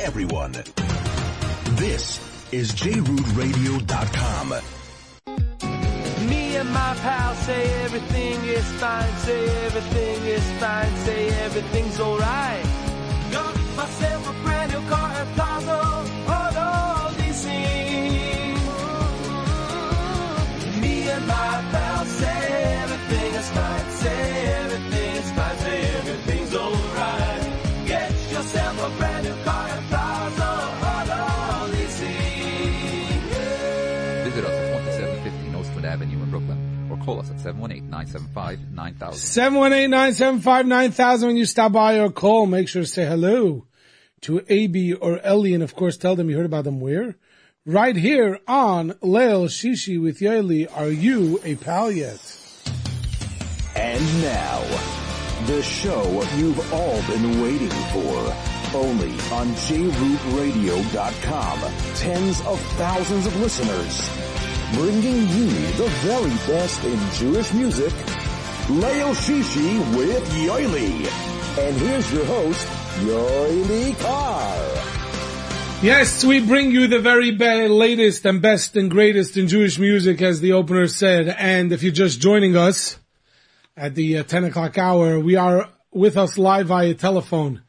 [0.10, 0.54] Everyone.
[1.84, 2.04] This
[2.52, 4.48] is jrootradio.com.
[6.28, 12.66] Me and my pal say everything is fine, say everything is fine, say everything's alright.
[13.32, 14.59] Got myself a brand
[37.10, 38.94] call us at 718-975-9000.
[40.44, 42.46] 718-975-9000 when you stop by or call.
[42.46, 43.66] Make sure to say hello
[44.22, 47.16] to AB or Ellie and of course tell them you heard about them where?
[47.66, 50.68] Right here on Leil Shishi with Yoely.
[50.76, 52.20] Are you a pal yet?
[53.76, 54.62] And now,
[55.46, 58.36] the show you've all been waiting for.
[58.74, 61.60] Only on jrootradio.com.
[61.96, 64.29] Tens of thousands of listeners.
[64.74, 65.48] Bringing you
[65.78, 67.92] the very best in Jewish music.
[68.70, 71.08] Leil Shishi with Yoely.
[71.58, 72.68] And here's your host,
[73.00, 74.80] Yoely Kar.
[75.82, 80.22] Yes, we bring you the very be- latest and best and greatest in Jewish music,
[80.22, 81.30] as the opener said.
[81.30, 83.00] And if you're just joining us
[83.76, 87.64] at the uh, 10 o'clock hour, we are with us live via telephone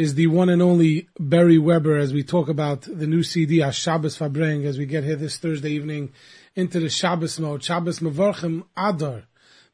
[0.00, 4.16] is the one and only Beri Weber as we talk about the new CD, Shabbos
[4.16, 6.12] Farbreng, as we get here this Thursday evening
[6.56, 7.62] into the Shabbos mode.
[7.62, 9.24] Shabbos Mevorchim Adar.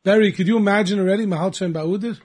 [0.03, 2.19] Beri, could you imagine already Mahal Shem Ba'udir?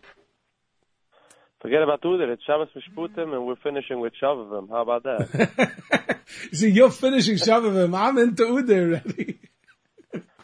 [1.61, 2.33] Forget about Udir.
[2.33, 4.67] It's Shabbos Mishpatim, and we're finishing with Shovavim.
[4.69, 6.17] How about that?
[6.53, 7.95] See, you're finishing Shovavim.
[7.95, 9.39] I'm into Udir already.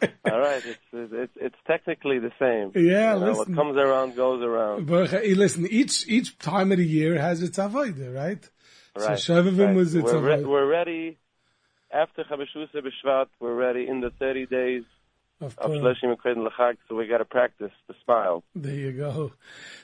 [0.32, 0.64] All right.
[0.66, 2.72] It's, it's it's technically the same.
[2.76, 4.88] Yeah, You know, what comes around goes around.
[4.88, 8.50] But uh, hey, listen, each each time of the year has its avodah, right?
[8.95, 9.20] Right.
[9.20, 9.76] So Shovavim right.
[9.76, 11.18] was its we're, re- we're ready.
[11.91, 14.84] After Chabashuse B'Shvat, we're ready in the 30 days
[15.40, 15.78] Of of course.
[15.78, 18.44] Shleshim and Kredin L'Chag, so we got to practice the smile.
[18.56, 19.34] There you go.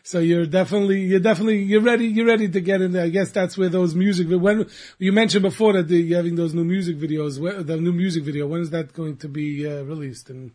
[0.02, 3.04] So you're definitely, you're definitely, you're ready, you're ready to get in there.
[3.06, 4.66] I guess that's where those music, when,
[4.98, 8.24] you mentioned before that the, you're having those new music videos, where, the new music
[8.24, 10.32] video, when is that going to be uh, released?
[10.32, 10.54] And,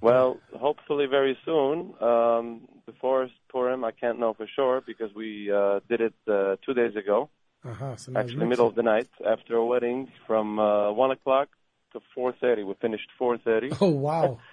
[0.00, 1.92] Well, hopefully very soon.
[2.00, 6.72] Um, before Purim, I can't know for sure because we uh, did it uh, two
[6.72, 7.28] days ago.
[7.64, 11.48] uh-huh, so Actually, middle of the night after a wedding from uh, one o'clock
[11.92, 12.64] to 4:30.
[12.66, 13.78] We finished 4:30.
[13.80, 14.38] Oh wow.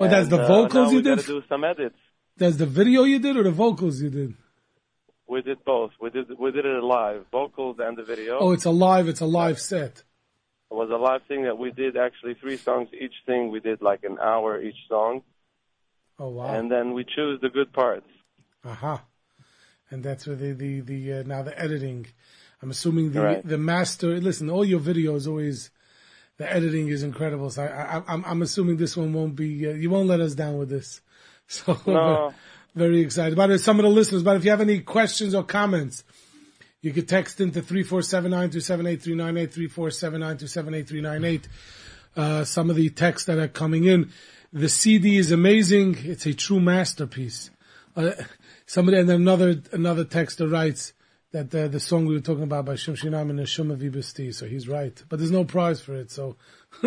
[0.00, 1.26] Well, that's the uh, vocals now you did?
[1.26, 1.96] do some edits.
[2.38, 4.32] That's the video you did or the vocals you did?
[5.28, 5.90] We did both.
[6.00, 8.38] We did we did it live, vocals and the video.
[8.40, 10.02] Oh, it's a live, it's a live set.
[10.70, 13.50] It was a live thing that we did actually three songs each thing.
[13.50, 15.20] We did like an hour each song,
[16.18, 16.46] Oh wow.
[16.54, 18.06] and then we choose the good parts.
[18.64, 19.04] Aha.
[19.90, 22.06] And that's where the, the, the, uh, now the editing.
[22.62, 23.46] I'm assuming the, Right.
[23.46, 25.70] the master, listen, all your videos always,
[26.42, 27.50] the editing is incredible.
[27.50, 30.34] So I, I, I'm, I'm assuming this one won't be, uh, you won't let us
[30.34, 31.00] down with this.
[31.46, 32.34] So No.
[32.74, 33.58] very excited about it.
[33.58, 36.02] Some of the listeners, but if you have any questions or comments,
[36.80, 41.44] you could text into 347-927-8398, 347-927-8398.
[42.16, 44.10] Uh, some of the texts that are coming in.
[44.52, 45.96] The CD is amazing.
[46.02, 47.50] It's a true masterpiece.
[47.96, 48.12] Uh,
[48.66, 50.92] somebody and then another another texter writes
[51.32, 54.32] that uh, the song we were talking about by Shim Shinam and Neshama Vibasti.
[54.34, 56.10] So he's right, but there's no prize for it.
[56.10, 56.36] So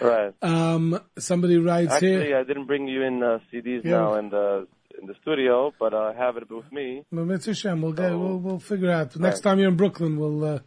[0.00, 0.32] Right.
[0.42, 2.38] um, somebody writes Actually, here.
[2.38, 3.90] I didn't bring you in uh, CDs Yeah.
[3.90, 4.66] now in the
[5.00, 7.04] in the studio, but I have it with me.
[7.10, 8.18] Well, Shem, we'll get, Oh.
[8.18, 9.16] we'll, we'll figure out.
[9.16, 9.42] Next Right.
[9.50, 10.58] time you're in Brooklyn, we'll, uh,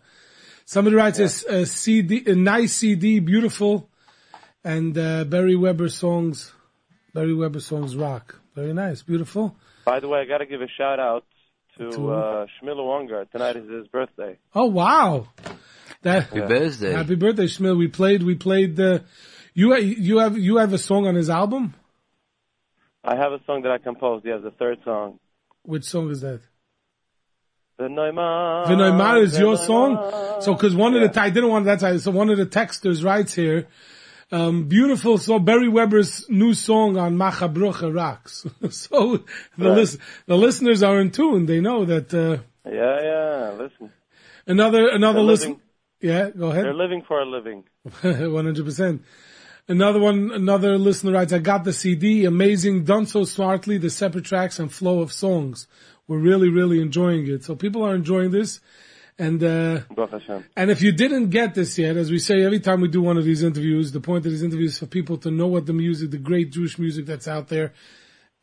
[0.66, 3.90] somebody writes a CD, a nice CD, beautiful,
[4.64, 6.52] and, uh, Beri Weber songs,
[7.14, 8.40] Beri Weber songs rock.
[8.56, 9.56] Very nice, beautiful.
[9.86, 11.26] By the way, I got to give a shout out
[11.78, 13.26] to To- uh, Shmuley Unger.
[13.32, 14.38] Tonight is his birthday.
[14.54, 15.28] Oh wow.
[16.02, 16.92] That, Happy birthday.
[16.92, 17.78] happy birthday, Shmil.
[17.78, 19.06] We played, we played the,
[19.54, 21.76] you, you have, you have a song on his album?
[23.06, 24.26] I have a song that I composed.
[24.26, 25.20] Yes, the third song.
[25.64, 26.42] Which song is that?
[27.78, 28.66] The Neumar.
[28.66, 30.42] Vinoy is your song?
[30.42, 33.34] So, cause one of the, I didn't want, that's, so one of the texters writes
[33.34, 33.68] here,
[34.34, 38.46] um, beautiful, so Beri Weber's new song on Machabrucha rocks.
[38.70, 39.18] so
[39.58, 39.78] the Right.
[39.78, 41.46] lis- the listeners are in tune.
[41.46, 42.38] They know that, uh,
[42.70, 43.52] Yeah, yeah.
[43.64, 43.92] Listen,
[44.48, 45.60] another, another listen.
[46.02, 46.66] Yeah, go ahead.
[46.66, 47.64] they're living for a living.
[48.02, 49.00] 100%.
[49.70, 54.26] Another one, another listener writes, I got the CD, amazing, done so smartly, the separate
[54.26, 55.68] tracks and flow of songs.
[56.08, 57.46] We're really, really enjoying it.
[57.46, 58.60] So people are enjoying this.
[59.20, 59.82] And, uh,
[60.56, 63.18] And if you didn't get this yet, as we say every time we do one
[63.18, 65.74] of these interviews, the point of these interviews is for people to know what the
[65.74, 67.74] music, the great Jewish music that's out there,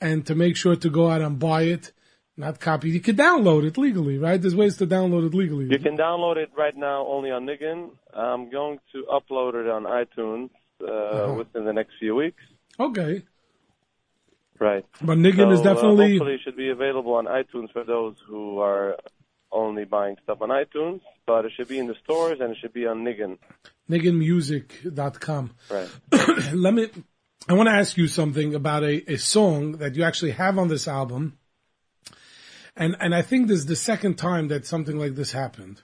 [0.00, 1.92] and to make sure to go out and buy it.
[2.36, 2.88] Not copy.
[2.90, 4.40] You could download it legally, right?
[4.40, 5.66] There's ways to download it legally.
[5.68, 7.90] You can download it right now only on Niggin.
[8.14, 10.50] I'm going to upload it on iTunes
[10.82, 11.34] uh, Uh-huh.
[11.34, 12.42] within the next few weeks.
[12.78, 13.24] Okay.
[14.58, 14.86] Right.
[15.02, 18.14] But Niggin is So, uh, definitely hopefully it should be available on iTunes for those
[18.26, 18.96] who are
[19.52, 21.00] only buying stuff on iTunes.
[21.26, 23.38] But it should be in the stores and it should be on Niggin.
[23.88, 25.50] nigginmusic.com.
[25.70, 25.88] Right.
[26.54, 26.88] Let me,
[27.48, 30.68] I want to ask you something about a, a song that you actually have on
[30.68, 31.38] this album.
[32.76, 35.80] And, and I think this is the second time that something like this happened.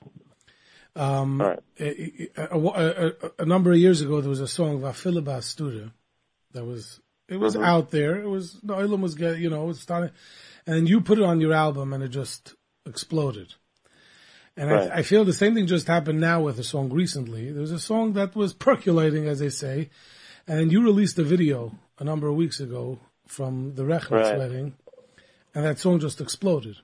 [0.95, 1.59] Um, right.
[1.79, 5.91] a, a, a, number of years ago, there was a song, Vafilibas Studio,
[6.53, 8.19] that was, it was out there.
[8.19, 10.11] It was, the was get, you know, it was starting,
[10.67, 12.55] and you put it on your album and it just
[12.87, 13.55] exploded.
[14.57, 14.91] And Right.
[14.91, 17.51] I, I feel the same thing just happened now with a song recently.
[17.53, 19.91] There was a song that was percolating, as they say,
[20.47, 24.39] and you released a video a number of weeks ago from the Rechnitz Right.
[24.39, 24.75] wedding,
[25.55, 26.77] and that song just exploded.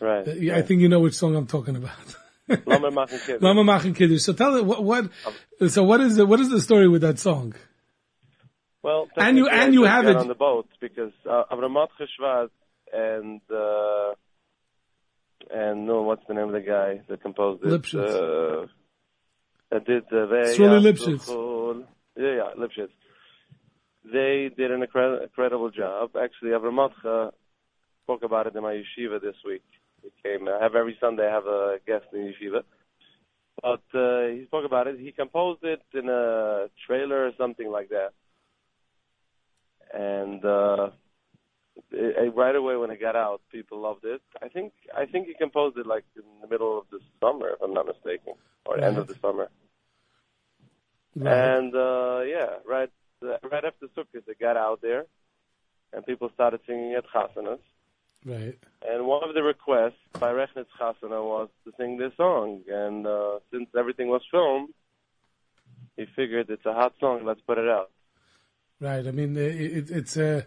[0.00, 0.26] Right.
[0.26, 2.16] Uh, I think you know which song I'm talking about.
[2.66, 3.42] Lama Machen Kiddush.
[3.42, 4.22] Lama Machen Kiddush.
[4.22, 5.10] So tell it what, what,
[5.68, 7.54] so what is the, what is the story with that song?
[8.82, 12.50] Well, And you- and you have it- on the boat because uh, Avramat Cheshvat
[12.92, 14.14] and uh,
[15.52, 17.68] and no, what's the name of the guy that composed it?
[17.68, 18.64] Lipschitz.
[18.64, 18.66] Uh,
[19.70, 21.86] that did the Sruli Lipschitz.
[22.16, 22.92] Yeah, yeah, Lipschitz.
[24.04, 26.10] They did an incredible job.
[26.22, 27.32] Actually, Avramatcha
[28.04, 29.64] spoke about it in my yeshiva this week.
[30.02, 30.46] He came.
[30.46, 31.26] I have every Sunday.
[31.26, 32.62] I have a guest in yeshiva.
[33.62, 34.98] But uh, he spoke about it.
[34.98, 38.12] He composed it in a trailer or something like that.
[39.92, 40.90] And uh,
[42.34, 44.20] right away when it got out, people loved it.
[44.42, 47.62] I think I think he composed it like in the middle of the summer, if
[47.62, 48.34] I'm not mistaken,
[48.66, 49.48] or end of the summer.
[51.16, 51.56] Right.
[51.56, 52.90] And uh, yeah, right
[53.22, 55.06] right after Sukkot, it got out there,
[55.92, 57.60] and people started singing at chasanas.
[58.24, 58.58] Right.
[58.88, 62.62] And one of the requests by Rechnitz Chasana was to sing this song.
[62.68, 64.70] And uh, since everything was filmed,
[65.96, 67.24] he figured it's a hot song.
[67.26, 67.90] Let's put it out.
[68.80, 69.06] Right.
[69.06, 70.46] I mean, it, it, it's a,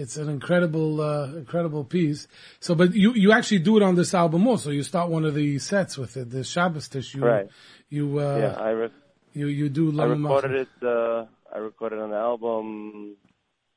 [0.00, 2.26] it's an incredible, uh, incredible piece.
[2.58, 4.70] So, but you, you actually do it on this album also.
[4.70, 7.14] You start one of the sets with it, the Shabbos Tish.
[7.14, 7.48] You, Right.
[7.90, 8.90] You, uh, yeah, I re-
[9.34, 10.68] you, you do I recorded it.
[10.82, 13.16] Uh, I recorded an album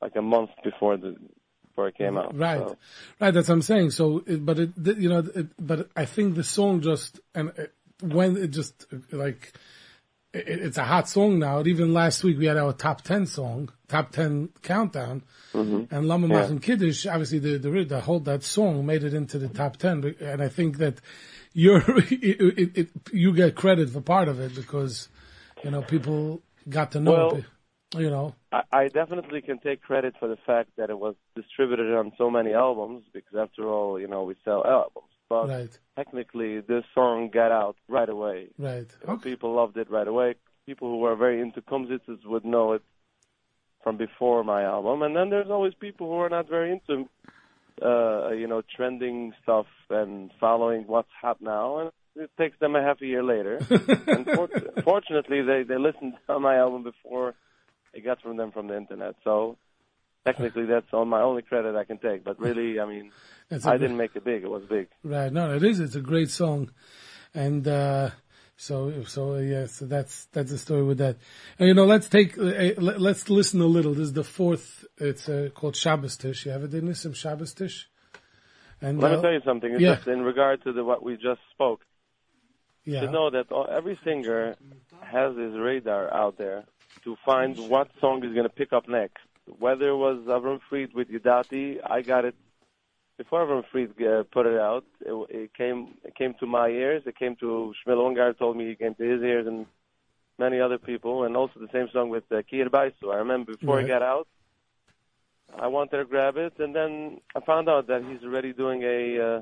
[0.02, 1.16] like a month before the
[1.66, 2.38] before it came out.
[2.38, 2.78] Right, So,
[3.20, 3.34] right.
[3.34, 3.92] That's what I'm saying.
[3.92, 7.74] So, it, but it, you know, it, but I think the song just and it,
[8.02, 9.54] when it just like
[10.34, 11.64] it's a hot song now.
[11.64, 15.24] Even last week we had our top ten song, top ten countdown,
[15.54, 15.94] mm-hmm.
[15.94, 16.42] and Lama Yeah.
[16.42, 17.06] Machen Kiddush.
[17.06, 20.50] Obviously, the the the whole that song made it into the top ten, and I
[20.50, 21.00] think that
[21.54, 25.10] you're it, it, it, you get credit for part of it because
[25.64, 27.12] you know people got to know.
[27.12, 27.46] Well- it,
[27.96, 31.94] you know, I, I definitely can take credit for the fact that it was distributed
[31.94, 35.13] on so many albums because after all, you know, we sell albums.
[35.30, 38.50] But right, technically, this song got out right away.
[38.58, 38.86] right.
[39.02, 39.32] You know, Okay.
[39.32, 40.36] People loved it right away.
[40.66, 42.82] People who were very into Kumsitzes would know it
[43.84, 45.02] from before my album.
[45.02, 47.10] And then there's always people who are not very into,
[47.82, 51.80] uh, you know, trending stuff and following what's hot now.
[51.80, 53.58] And it takes them a half a year later.
[54.08, 54.50] and for-
[54.84, 57.36] fortunately, they, they listened to my album before
[57.94, 59.16] it got from them from the internet.
[59.24, 59.58] So
[60.26, 62.24] technically, that's on my only credit I can take.
[62.24, 63.12] But really, I mean,
[63.66, 64.44] I didn't make it big.
[64.44, 64.88] It was big.
[65.04, 65.32] Right.
[65.32, 65.80] No, it is.
[65.80, 66.72] It's a great song.
[67.34, 68.12] And, uh,
[68.56, 71.18] so, so, uh, yeah, so that's, that's the story with that.
[71.58, 73.94] And, you know, let's take, uh, uh, let- let's listen a little.
[73.94, 76.46] This is the fourth, it's, uh, called Shabbos Tish.
[76.46, 77.90] You in this, some Shabbos Tish?
[78.82, 79.72] And, Let uh, me tell you something.
[79.74, 79.96] It's yeah.
[79.96, 81.82] Just in regard to the, what we just spoke.
[82.86, 83.02] yeah.
[83.02, 84.56] to know that all- every singer
[85.02, 86.66] has his radar out there
[87.04, 89.24] to find what song is going to pick up next.
[89.60, 92.36] Whether it was Avram Fried with Yudati, I got it
[93.18, 94.86] before Avram Fried uh, put it out.
[95.02, 97.04] It, it came it came to my ears.
[97.06, 99.66] It came to Shmuel Unger told me it came to his ears and
[100.40, 103.14] many other people, and also the same song with uh, Kier Baisu.
[103.14, 103.86] I remember before Right.
[103.86, 104.28] it got out,
[105.58, 109.20] I wanted to grab it, and then I found out that he's already doing a
[109.20, 109.42] uh,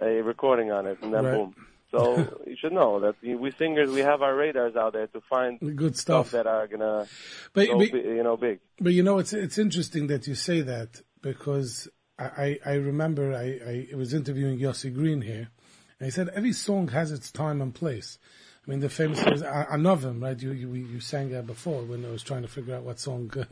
[0.00, 1.32] a recording on it, and then Right.
[1.32, 1.54] boom.
[1.92, 5.60] So you should know that we singers we have our radars out there to find
[5.60, 6.30] Good stuff stuff.
[6.32, 7.06] that are gonna
[7.52, 8.58] But, go, but, you know, big.
[8.80, 11.88] But you know, it's it's interesting that you say that because
[12.18, 15.50] I I, remember I, I was interviewing Yossi Green here,
[15.98, 18.18] and he said every song has its time and place.
[18.66, 20.40] I mean, the famous is Anovim, right?
[20.40, 23.30] You, you you sang that before when I was trying to figure out what song.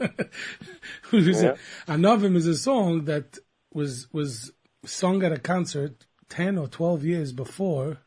[1.13, 1.57] Yeah.
[1.89, 3.39] Anovim is a song that
[3.75, 4.53] was was
[4.85, 7.99] sung at a concert ten or twelve years before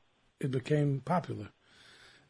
[0.43, 1.49] it became popular.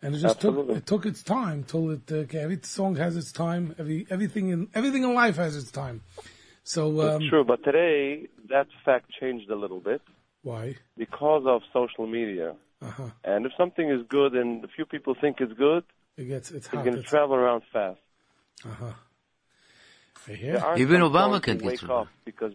[0.01, 0.75] And it just Absolutely.
[0.75, 3.73] took it took its time till it uh, okay, every song has its time.
[3.79, 6.01] Every everything in everything in life has its time.
[6.63, 10.01] So um, It's true, but today that fact changed a little bit
[10.41, 10.75] why?
[10.97, 12.55] because of social media.
[12.81, 13.09] Uh-huh.
[13.23, 15.83] And if something is good and a few people think it's good,
[16.17, 16.83] It gets it's it's hot.
[16.83, 17.99] going to It's, travel around fast.
[18.65, 18.91] uh-huh.
[20.27, 20.63] I hear.
[20.77, 21.95] Even Obama can get wake through.
[21.95, 22.53] up because.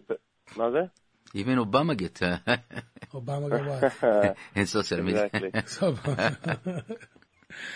[0.57, 0.89] Not that?
[1.33, 2.39] Even Obama get uh,
[3.13, 3.65] Obama got
[4.03, 4.37] what?
[4.55, 5.29] in social media.
[5.33, 6.83] exactly.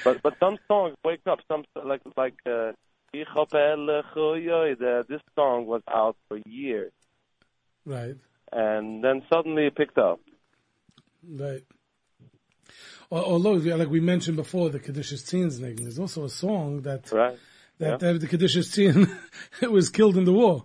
[0.04, 1.40] But but some songs wake up.
[1.48, 2.74] Some like like uh,
[3.12, 6.92] Ich hab ehrlich gejoid, this song was out for years,
[7.86, 8.16] right,
[8.52, 10.20] and then suddenly it picked up.
[11.28, 11.64] right.
[13.12, 17.38] Although, like we mentioned before, the Kedushas Tzion there's also a song that Right,
[17.78, 18.12] that, Yeah.
[18.14, 20.64] that the Kedushas Tzion was killed in the war.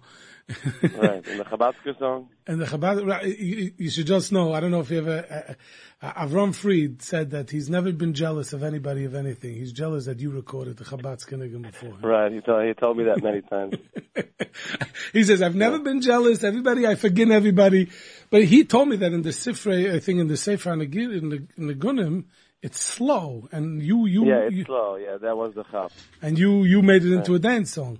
[0.48, 1.26] Right.
[1.26, 2.28] And the Chabadska song.
[2.46, 5.56] And the Chabad, right, you, you should just know, I don't know if you ever,
[6.00, 9.54] uh, uh, Avram Fried said that he's never been jealous of anybody of anything.
[9.54, 11.90] He's jealous that you recorded the Chabad Skinnigan before.
[11.90, 12.00] him.
[12.00, 12.32] Right.
[12.32, 13.74] He told he told me that many times.
[15.12, 16.42] he says, I've never been jealous.
[16.42, 17.90] Everybody, I forgive everybody.
[18.30, 21.46] But he told me that in the Sifrei, I think in the Sefer in the,
[21.58, 22.24] in the, Gunim,
[22.62, 23.46] it's slow.
[23.52, 24.96] And you, you, Yeah, it's you slow.
[24.96, 25.90] Yeah, that was the Chab.
[26.22, 27.98] and you, you made it into a dance song.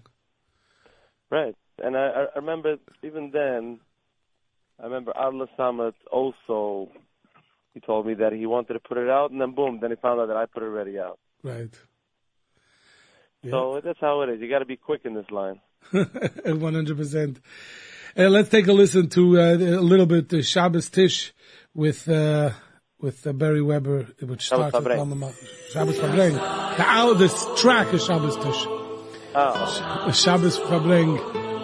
[1.31, 1.55] Right.
[1.83, 3.81] And I, I remember even then,
[4.81, 6.91] I remember Adler Samet also,
[7.75, 9.97] he told me that he wanted to put it out, and then boom, then he
[9.97, 11.19] found out that I put it already out.
[11.43, 11.75] Right.
[13.49, 14.41] So that's how it is.
[14.41, 15.61] You got to be quick in this line.
[15.93, 17.37] 100%.
[18.17, 21.33] Uh, let's take a listen to uh, a little bit the Shabbos Tish
[21.75, 22.51] with uh,
[23.01, 24.97] with uh, Beri Weber, which starts with.
[24.97, 25.33] Mama
[25.71, 26.35] Shabbos Farbreng.
[26.77, 28.67] The this track is Shabbos Tish.
[29.35, 31.48] Oh, Shabbos Farbreng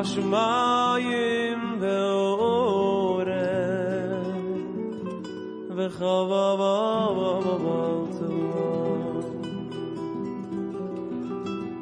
[0.00, 3.30] השמיים ואורם
[5.76, 7.06] וחבבה
[7.46, 8.52] בבלצו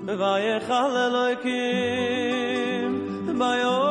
[0.07, 2.91] ויחל אלוקים
[3.39, 3.89] ביום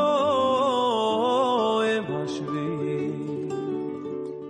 [2.24, 3.12] השביעי.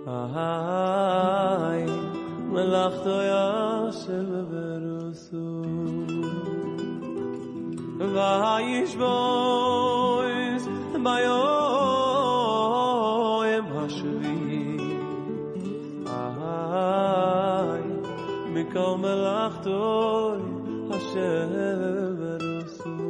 [0.08, 1.84] אהי
[2.50, 5.62] מלאכתו יאשל ורוסו.
[7.98, 9.47] ויישבו
[11.04, 11.78] ביום
[13.76, 14.76] השביעי.
[16.06, 17.82] איי
[18.52, 20.38] מכל מלאכתוי
[20.90, 21.48] אשר
[22.18, 23.08] ברוסו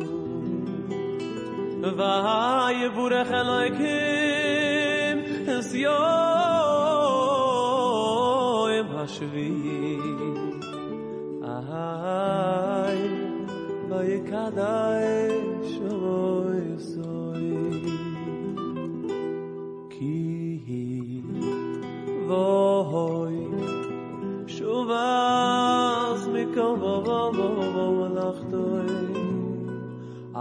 [1.97, 2.89] ואי
[3.32, 5.16] אלוהיקים
[5.59, 6.09] אס יום
[9.09, 9.98] השביעי.
[11.43, 13.01] איי
[13.89, 15.07] ויקדאי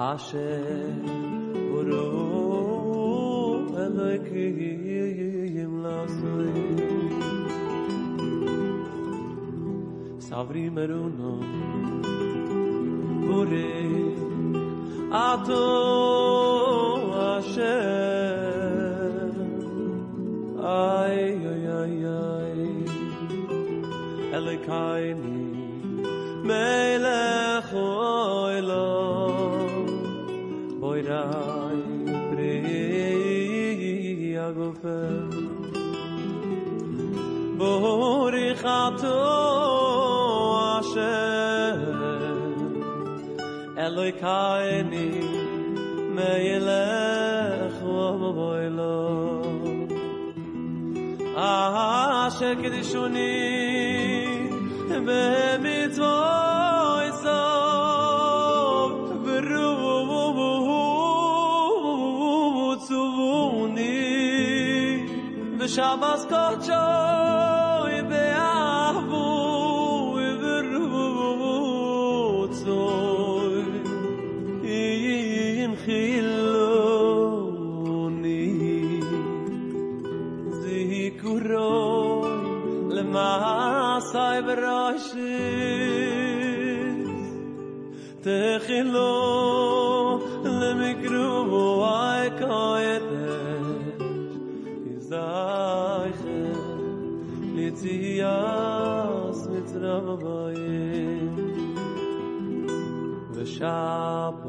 [0.10, 0.50] Ashe
[1.78, 2.06] Uru
[3.84, 6.64] Elokim Lasoi.
[10.28, 11.34] Savri Meruno
[13.38, 13.74] Uri
[15.12, 16.37] Atom
[43.98, 45.12] אלוי קייני
[46.16, 49.42] מיילך ובוילו
[51.36, 54.38] אַ שקד שוני
[55.06, 58.92] במצוי סוב
[59.26, 60.66] ברוב ובוב
[62.88, 64.04] צובוני
[88.67, 93.93] תחילו למקרואי קוידש
[94.87, 96.53] יזדייכם
[97.55, 101.37] ליציאס מצרם הבאים
[103.33, 104.43] ושבת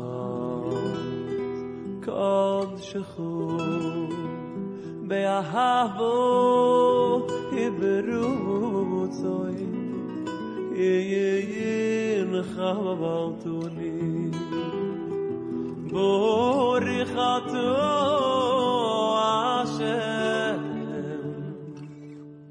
[2.06, 3.58] קודשכו
[5.08, 6.14] באהבו
[7.54, 8.74] יברוצוי
[10.76, 11.97] יינך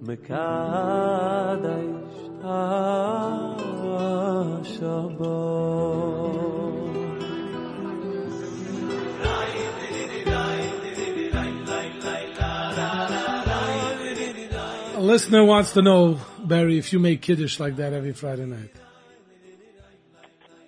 [0.02, 0.38] מקדש
[2.44, 3.68] השבת
[14.96, 18.87] A listener wants to know, Beri, if you make kiddish like that every Friday night.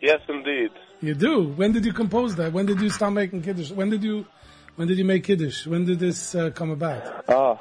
[0.01, 0.71] Yes, indeed.
[1.01, 1.43] You do.
[1.49, 2.53] When did you compose that?
[2.53, 3.71] When did you start making kiddush?
[3.71, 4.25] When did you,
[4.75, 5.65] when did you make kiddush?
[5.67, 7.25] When did this uh, come about?
[7.27, 7.59] Oh,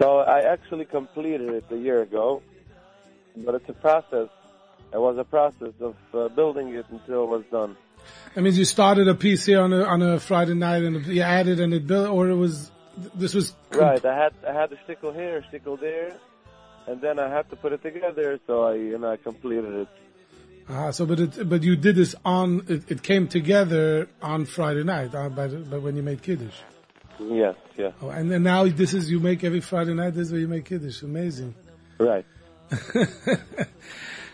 [0.00, 2.42] so I actually completed it a year ago,
[3.36, 4.28] but it's a process.
[4.92, 7.76] It was a process of uh, building it until it was done.
[8.34, 11.20] That means you started a piece here on a on a Friday night and you
[11.22, 12.70] added and it built, or it was
[13.14, 14.04] this was com- Right.
[14.04, 16.14] I had I had a stickle here, a stickle there,
[16.86, 18.40] and then I had to put it together.
[18.46, 19.88] So I you know I completed it.
[20.72, 24.84] Ah, so but it but you did this on it, it came together on Friday
[24.84, 26.54] night, uh, by, the, by when you made kiddush.
[27.18, 27.56] Yes.
[27.76, 27.90] Yeah.
[28.00, 30.14] Oh, and then now this is you make every Friday night.
[30.14, 31.02] This is where you make kiddush.
[31.02, 31.54] Amazing.
[31.98, 32.24] Right.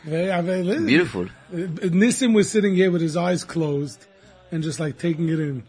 [0.07, 1.25] Very, uh, very, Beautiful.
[1.25, 1.57] uh,
[1.91, 4.07] Nissim was sitting here with his eyes closed
[4.53, 5.65] and just like taking it in.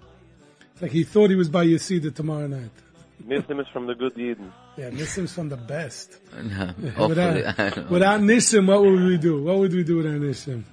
[0.73, 2.69] It's like he thought he was by Yesida tomorrow night.
[3.25, 4.53] Nissim is from the good Eden.
[4.77, 6.19] Yeah, Nissim's from the best.
[6.31, 7.07] Hopefully.
[7.07, 9.43] Without, without Nissim, what would we do?
[9.43, 10.63] What would we do without Nissim?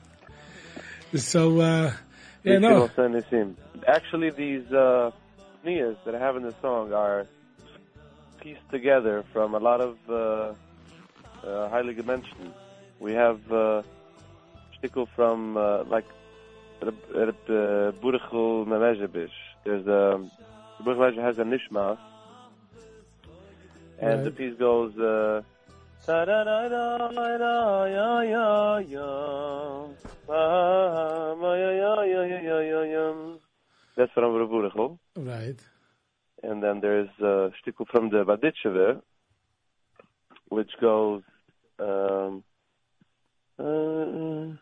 [1.16, 1.92] So, uh,
[2.42, 2.82] yeah, Nissim no.
[2.82, 3.54] also Nissim.
[3.86, 5.10] Actually, these uh,
[5.64, 7.26] nias that I have in the song are
[8.40, 10.52] pieced together from a lot of uh,
[11.46, 12.54] uh, highly dimensions.
[13.00, 13.82] We have uh,
[14.76, 16.04] shtickle from uh, like
[16.82, 19.30] Burechel Memezebish.
[19.64, 20.28] There's a
[20.82, 21.98] Burechel has a nishmas,
[24.00, 24.96] and the piece goes.
[24.98, 25.42] Uh,
[26.06, 29.88] da da da da da ya ya ya
[30.28, 33.14] ma ma ya ya ya ya ya ya ya.
[33.96, 34.98] That's from Burechel.
[35.16, 35.60] Right.
[36.42, 39.00] And then there's a shtickle from the Baditcheve,
[40.48, 41.22] which goes.
[41.78, 42.44] Um,
[43.58, 44.56] uh,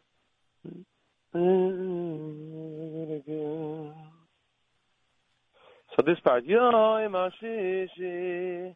[5.97, 8.75] so this part, Yoy Mashishi,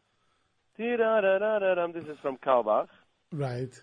[1.93, 2.87] this is from Carlebach.
[3.31, 3.73] Right.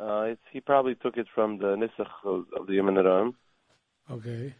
[0.00, 3.34] Uh, it's, he probably took it from the Nisach of, the Yemen.
[4.10, 4.54] Okay.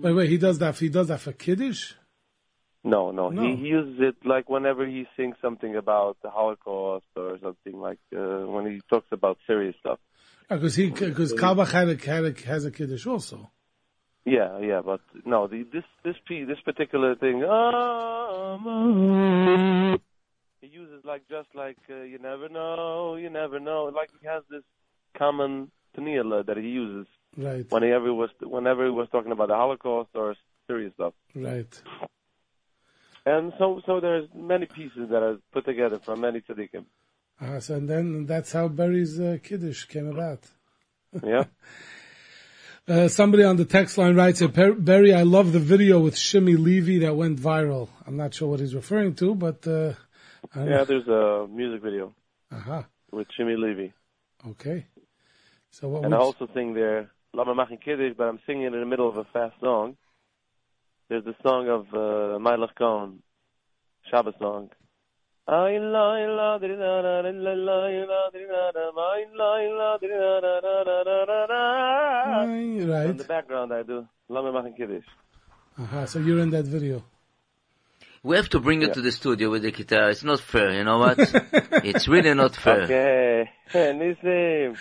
[0.00, 1.94] Wait, wait, he does that, he does that for Kiddush?
[2.84, 3.42] No, no, No.
[3.42, 7.98] He, he uses it like whenever he sings something about the Holocaust or something like
[8.14, 10.00] uh, when he talks about serious stuff.
[10.48, 13.50] Because he, because Carlebach had a, had a, has a Kiddush also.
[14.24, 18.60] Yeah, yeah, but no, the, this this piece, this particular thing, um,
[20.60, 23.90] he uses like just like uh, you never know, you never know.
[23.94, 24.62] Like he has this
[25.18, 27.64] common tanila that he uses Right.
[27.70, 30.34] Whenever he was whenever he was talking about the Holocaust or
[30.66, 31.14] serious stuff.
[31.34, 31.82] Right.
[33.24, 36.84] And so so there's many pieces that are put together from many tzaddikim.
[37.40, 40.40] Uh, so and then that's how Beri's uh, Kiddush came about.
[41.24, 41.44] Yeah.
[42.88, 46.56] Uh, somebody on the text line writes, uh, Beri, I love the video with Shimmy
[46.56, 47.88] Levy that went viral.
[48.04, 49.92] I'm not sure what he's referring to, but, uh,
[50.56, 52.12] Yeah, there's a music video
[52.50, 52.86] Aha.
[53.12, 53.92] with Shimmy Levy.
[54.48, 54.86] Okay.
[55.70, 58.84] So what And I also sing there Lama Machin Kiddush, but I'm singing in the
[58.84, 59.96] middle of a fast song.
[61.08, 63.22] There's the song of uh, Meilech Kohn,
[64.10, 64.70] Shabbos song.
[72.86, 73.10] Right.
[73.10, 75.04] In the background, I do Lama Kiddush.
[75.78, 77.02] Aha, so you're in that video.
[78.22, 78.92] We have to bring you yeah.
[78.94, 80.10] to the studio with the guitar.
[80.10, 81.18] It's not fair, you know what?
[81.18, 82.82] it's really not fair.
[82.82, 83.50] Okay.
[83.74, 84.76] Nissim.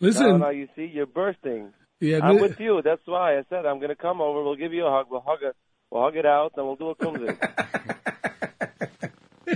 [0.00, 0.40] Listen.
[0.40, 1.72] Now, you see, you're bursting.
[2.00, 2.82] Yeah, I'm with you.
[2.84, 4.44] That's why I said I'm going to come over.
[4.44, 5.06] We'll give you a hug.
[5.10, 5.56] We'll hug it.
[5.90, 7.38] We'll hug it out, and we'll do a kumzit.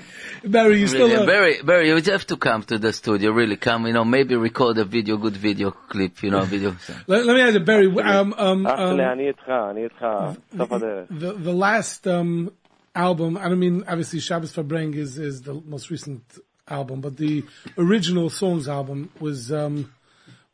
[0.44, 1.26] Beri, you still really.
[1.26, 3.32] Beri, Beri, you have to come to the studio.
[3.32, 3.86] Really, come.
[3.86, 6.22] You know, maybe record a video, good video clip.
[6.22, 6.76] You know, video.
[7.06, 7.86] let, let, me ask you, Beri.
[8.00, 12.52] Um, um, um, the, the, the last um,
[12.94, 13.36] album.
[13.36, 16.22] I don't mean obviously Shabbos Farbreng is is the most recent
[16.68, 17.44] album, but the
[17.78, 19.92] original songs album was um,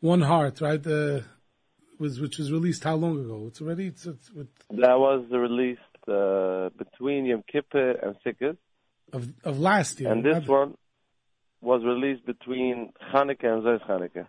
[0.00, 0.82] One Heart, right?
[0.82, 1.24] The
[1.98, 3.46] was which was released how long ago?
[3.48, 3.88] It's already.
[3.88, 4.50] It's, it's, it's...
[4.70, 8.56] That was released uh, between Yom Kippur and Sikkot
[9.12, 10.12] of, of last year.
[10.12, 10.74] and this one
[11.60, 14.26] was released between Hanukkah and Zos Hanukkah.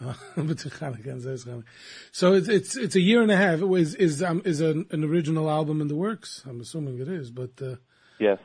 [0.34, 1.64] Between Hanukkah and Zos Hanukkah.
[2.10, 3.60] So it's it's it's a year and a half.
[3.60, 6.42] It was is um is an, an original album in the works.
[6.44, 7.76] I'm assuming it is, but uh,
[8.18, 8.38] Yes.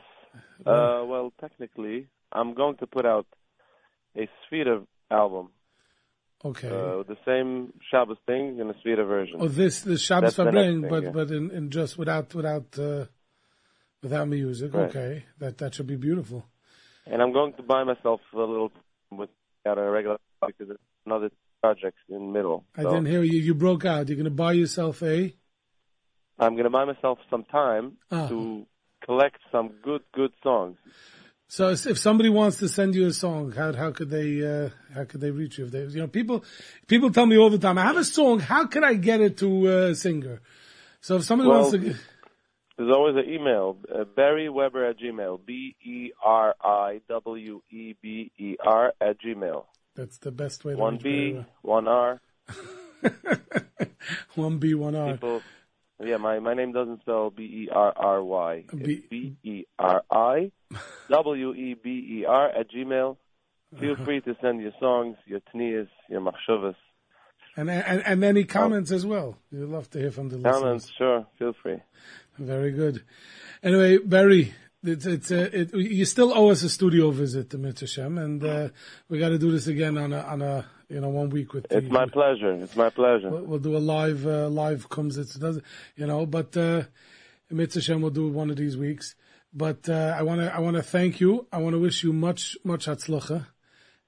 [0.66, 3.26] Uh, well, technically, I'm going to put out
[4.16, 5.50] a Sefira album,
[6.44, 6.68] okay.
[6.68, 9.36] uh, the same Shabbos thing in a Svita version.
[9.38, 11.10] oh, this this Shabbos the thing, but yeah.
[11.10, 13.06] but in, in just without without uh,
[14.02, 14.74] without music.
[14.74, 14.88] Right.
[14.88, 16.44] Okay, that that should be beautiful.
[17.06, 18.70] And I'm going to buy myself a little
[19.10, 19.30] with
[19.66, 21.30] out a regular because it's another
[21.62, 22.64] project in middle.
[22.76, 23.38] I didn't hear you.
[23.40, 24.08] You broke out.
[24.08, 25.34] You're going to buy yourself a.
[26.38, 28.28] I'm going to buy myself some time Ah.
[28.28, 28.66] to
[29.04, 30.76] collect some good, good songs.
[31.50, 34.68] So if if somebody wants to send you a song, how how could they uh,
[34.94, 35.64] how could they reach you?
[35.64, 36.44] If they you know people
[36.86, 38.38] people tell me all the time, I have a song.
[38.40, 40.42] How can I get it to a singer?
[41.00, 41.94] So if somebody Well, wants to,
[42.78, 47.94] There's always an email, uh, Beri Weber at Gmail, B E R I W E
[48.00, 49.64] B E R at Gmail.
[49.96, 52.20] that's the best way to One B, one R.
[54.34, 55.12] one B one R.
[55.12, 55.42] People,
[56.02, 58.64] yeah, my, my name doesn't spell B E R R Y.
[58.74, 60.52] B- E R I
[61.10, 61.90] W E B
[62.20, 63.16] E R at Gmail.
[63.78, 66.74] Feel free to send your songs, your tnias, your machshavas,
[67.56, 69.36] And, and and any comments as well.
[69.52, 70.54] We'd love to hear from the listeners.
[70.62, 70.92] comments.
[70.96, 71.76] Sure, feel free.
[72.38, 73.02] Very good.
[73.62, 74.54] Anyway, Beri,
[74.84, 78.68] it's it's uh, it, you still owe us a studio visit to Mitzvah and uh,
[79.08, 81.66] we got to do this again on a on a you know one week with.
[81.70, 82.52] It's the- my pleasure.
[82.52, 83.30] It's my pleasure.
[83.30, 85.60] We'll, we'll do a live uh, live comes it does
[85.96, 86.84] you know, but uh,
[87.50, 89.16] Mitzvah we'll do one of these weeks.
[89.52, 91.46] But uh, I want to I want to thank you.
[91.52, 93.46] I want to wish you much much hatzlacha,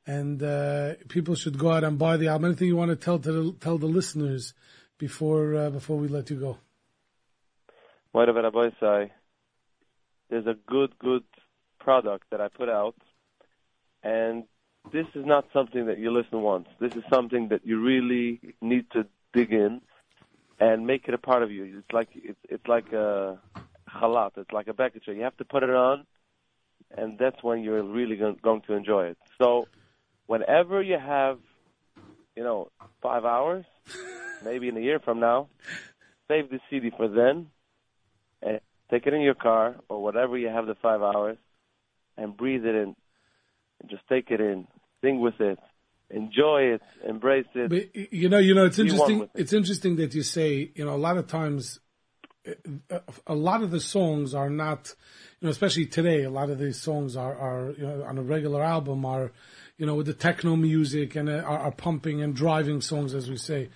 [0.06, 2.44] and uh, people should go out and buy the album.
[2.46, 4.54] Anything you want to tell to the, tell the listeners
[4.98, 6.58] before uh, before we let you go?
[8.12, 9.12] Whatever Rabbi say,
[10.28, 11.24] there's a good, good
[11.78, 12.94] product that I put out,
[14.02, 14.44] and
[14.92, 16.68] this is not something that you listen once.
[16.80, 19.80] This is something that you really need to dig in
[20.58, 21.78] and make it a part of you.
[21.78, 23.38] It's like it's it's like a
[23.88, 24.32] halat.
[24.36, 25.04] It's like a package.
[25.06, 26.06] You have to put it on,
[26.96, 29.18] and that's when you're really going, going to enjoy it.
[29.40, 29.68] So,
[30.26, 31.38] whenever you have,
[32.36, 32.70] you know,
[33.02, 33.64] five hours,
[34.44, 35.48] maybe in a year from now,
[36.28, 37.48] save the CD for then,
[38.90, 41.38] take it in your car or whatever you have the five hours,
[42.16, 42.96] and breathe it in,
[43.80, 44.66] and just take it in,
[45.02, 45.58] sing with it,
[46.10, 47.70] enjoy it, embrace it.
[47.70, 49.22] But you know, you know, it's interesting.
[49.22, 49.30] it.
[49.34, 51.80] It's interesting that you say, you know, a lot of times,
[52.90, 54.94] uh, a lot of the songs are not,
[55.40, 56.24] you know, especially today.
[56.24, 59.32] A lot of these songs are, are you know, on a regular album are,
[59.78, 63.30] you know, with the techno music and uh, are, are pumping and driving songs, as
[63.30, 63.68] we say.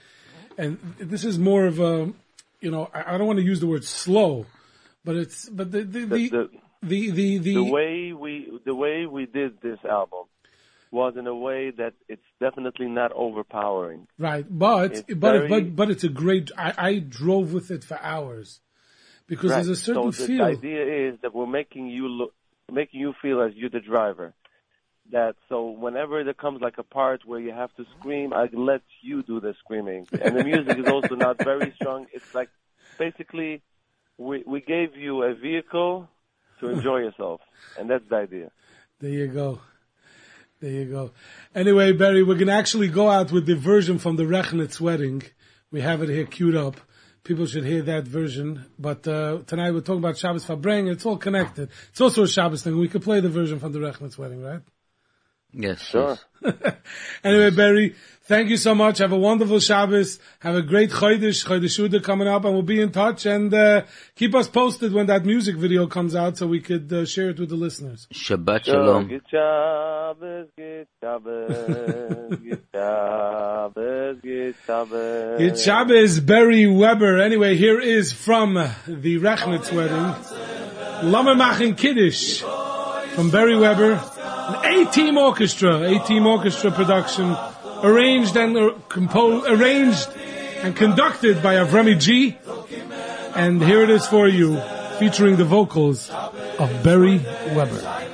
[0.58, 2.12] And this is more of a,
[2.60, 4.46] you know, I don't want to use the word slow,
[5.04, 6.50] but it's, but the the the the,
[6.82, 10.24] the the, the, the way we the way we did this album
[10.90, 14.06] was in a way that it's definitely not overpowering.
[14.18, 16.50] Right, but It's but very- but but it's a great.
[16.56, 18.60] I, I drove with it for hours
[19.26, 19.56] because Right.
[19.64, 20.44] there's a certain so the, feel.
[20.44, 22.34] the idea is that we're making you look,
[22.70, 24.34] making you feel as you're the driver,
[25.10, 28.82] that so whenever there comes like a part where you have to scream, I let
[29.02, 30.06] you do the screaming.
[30.12, 32.06] And the music is also not very strong.
[32.12, 32.50] It's like
[32.98, 33.62] basically
[34.18, 36.08] we we gave you a vehicle
[36.60, 37.40] to enjoy yourself,
[37.78, 38.50] and that's the idea.
[39.00, 39.60] There you go.
[40.60, 41.10] There you go.
[41.54, 45.22] Anyway, Beri, we're going to actually go out with the version from the Rechnitz wedding.
[45.70, 46.80] We have it here queued up.
[47.22, 48.64] People should hear that version.
[48.78, 50.90] But uh, tonight we're talking about Shabbos Farbreng.
[50.90, 51.70] It's all connected.
[51.90, 52.78] It's also a Shabbos thing.
[52.78, 54.62] We could play the version from the Rechnitz wedding, right?
[55.54, 55.80] Yes.
[55.82, 56.18] Sure.
[56.42, 56.74] yes.
[57.24, 57.94] Anyway, Beri,
[58.24, 58.98] thank you so much.
[58.98, 60.18] Have a wonderful Shabbos.
[60.40, 63.24] Have a great Chodesh, Chodesh Uda coming up, and we'll be in touch.
[63.24, 67.06] And uh, keep us posted when that music video comes out so we could uh,
[67.06, 68.06] share it with the listeners.
[68.12, 68.74] Shabbat Sure.
[68.74, 69.08] shalom.
[69.08, 75.40] Good Shabbos, good Shabbos, good Shabbos, good Shabbos.
[75.40, 77.18] It's Shabbos, Beri Weber.
[77.22, 78.54] Anyway, here is from
[78.86, 80.14] the Rechnitz wedding,
[81.10, 82.42] Lammermach Kiddush
[83.14, 84.00] from Beri Weber, an
[84.74, 87.36] A-team orchestra, A-team orchestra production,
[87.82, 90.08] arranged and uh, composed, arranged
[90.62, 92.36] and conducted by Avrami G.
[93.36, 94.60] And here it is for you,
[94.98, 97.18] featuring the vocals of Beri
[97.54, 98.13] Weber.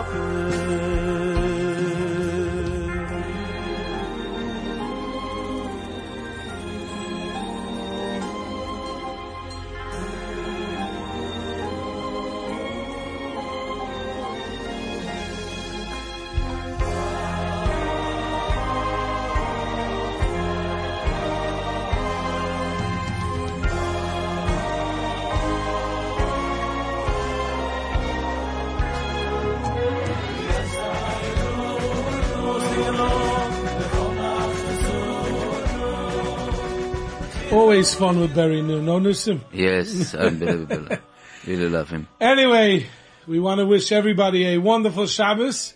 [37.51, 39.41] Always fun with Beri New, no Nusim?
[39.51, 40.97] Yes, unbelievable.
[41.45, 42.07] really love him.
[42.21, 42.87] Anyway,
[43.27, 45.73] we want to wish everybody a wonderful Shabbos,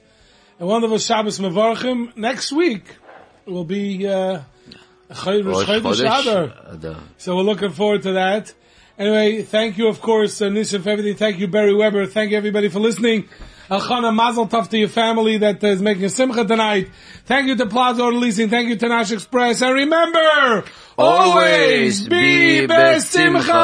[0.57, 2.15] a wonderful Shabbos Mevarchim.
[2.15, 2.85] Next week
[3.45, 4.41] will be uh,
[5.11, 6.53] Chodesh Rosh Chodesh Adar.
[6.65, 7.03] Adar.
[7.17, 8.53] So we're looking forward to that.
[8.97, 11.17] Anyway, thank you, of course, uh, Nissim, for everything.
[11.17, 12.05] Thank you, Beri Weber.
[12.05, 13.27] Thank you, everybody, for listening.
[13.69, 16.89] Elchanan Mazel Tov to your family that is making a simcha tonight.
[17.25, 18.49] Thank you to Plaza Auto Leasing.
[18.49, 19.61] Thank you to Nash Express.
[19.61, 20.63] And remember,
[20.97, 23.55] always be besimcha.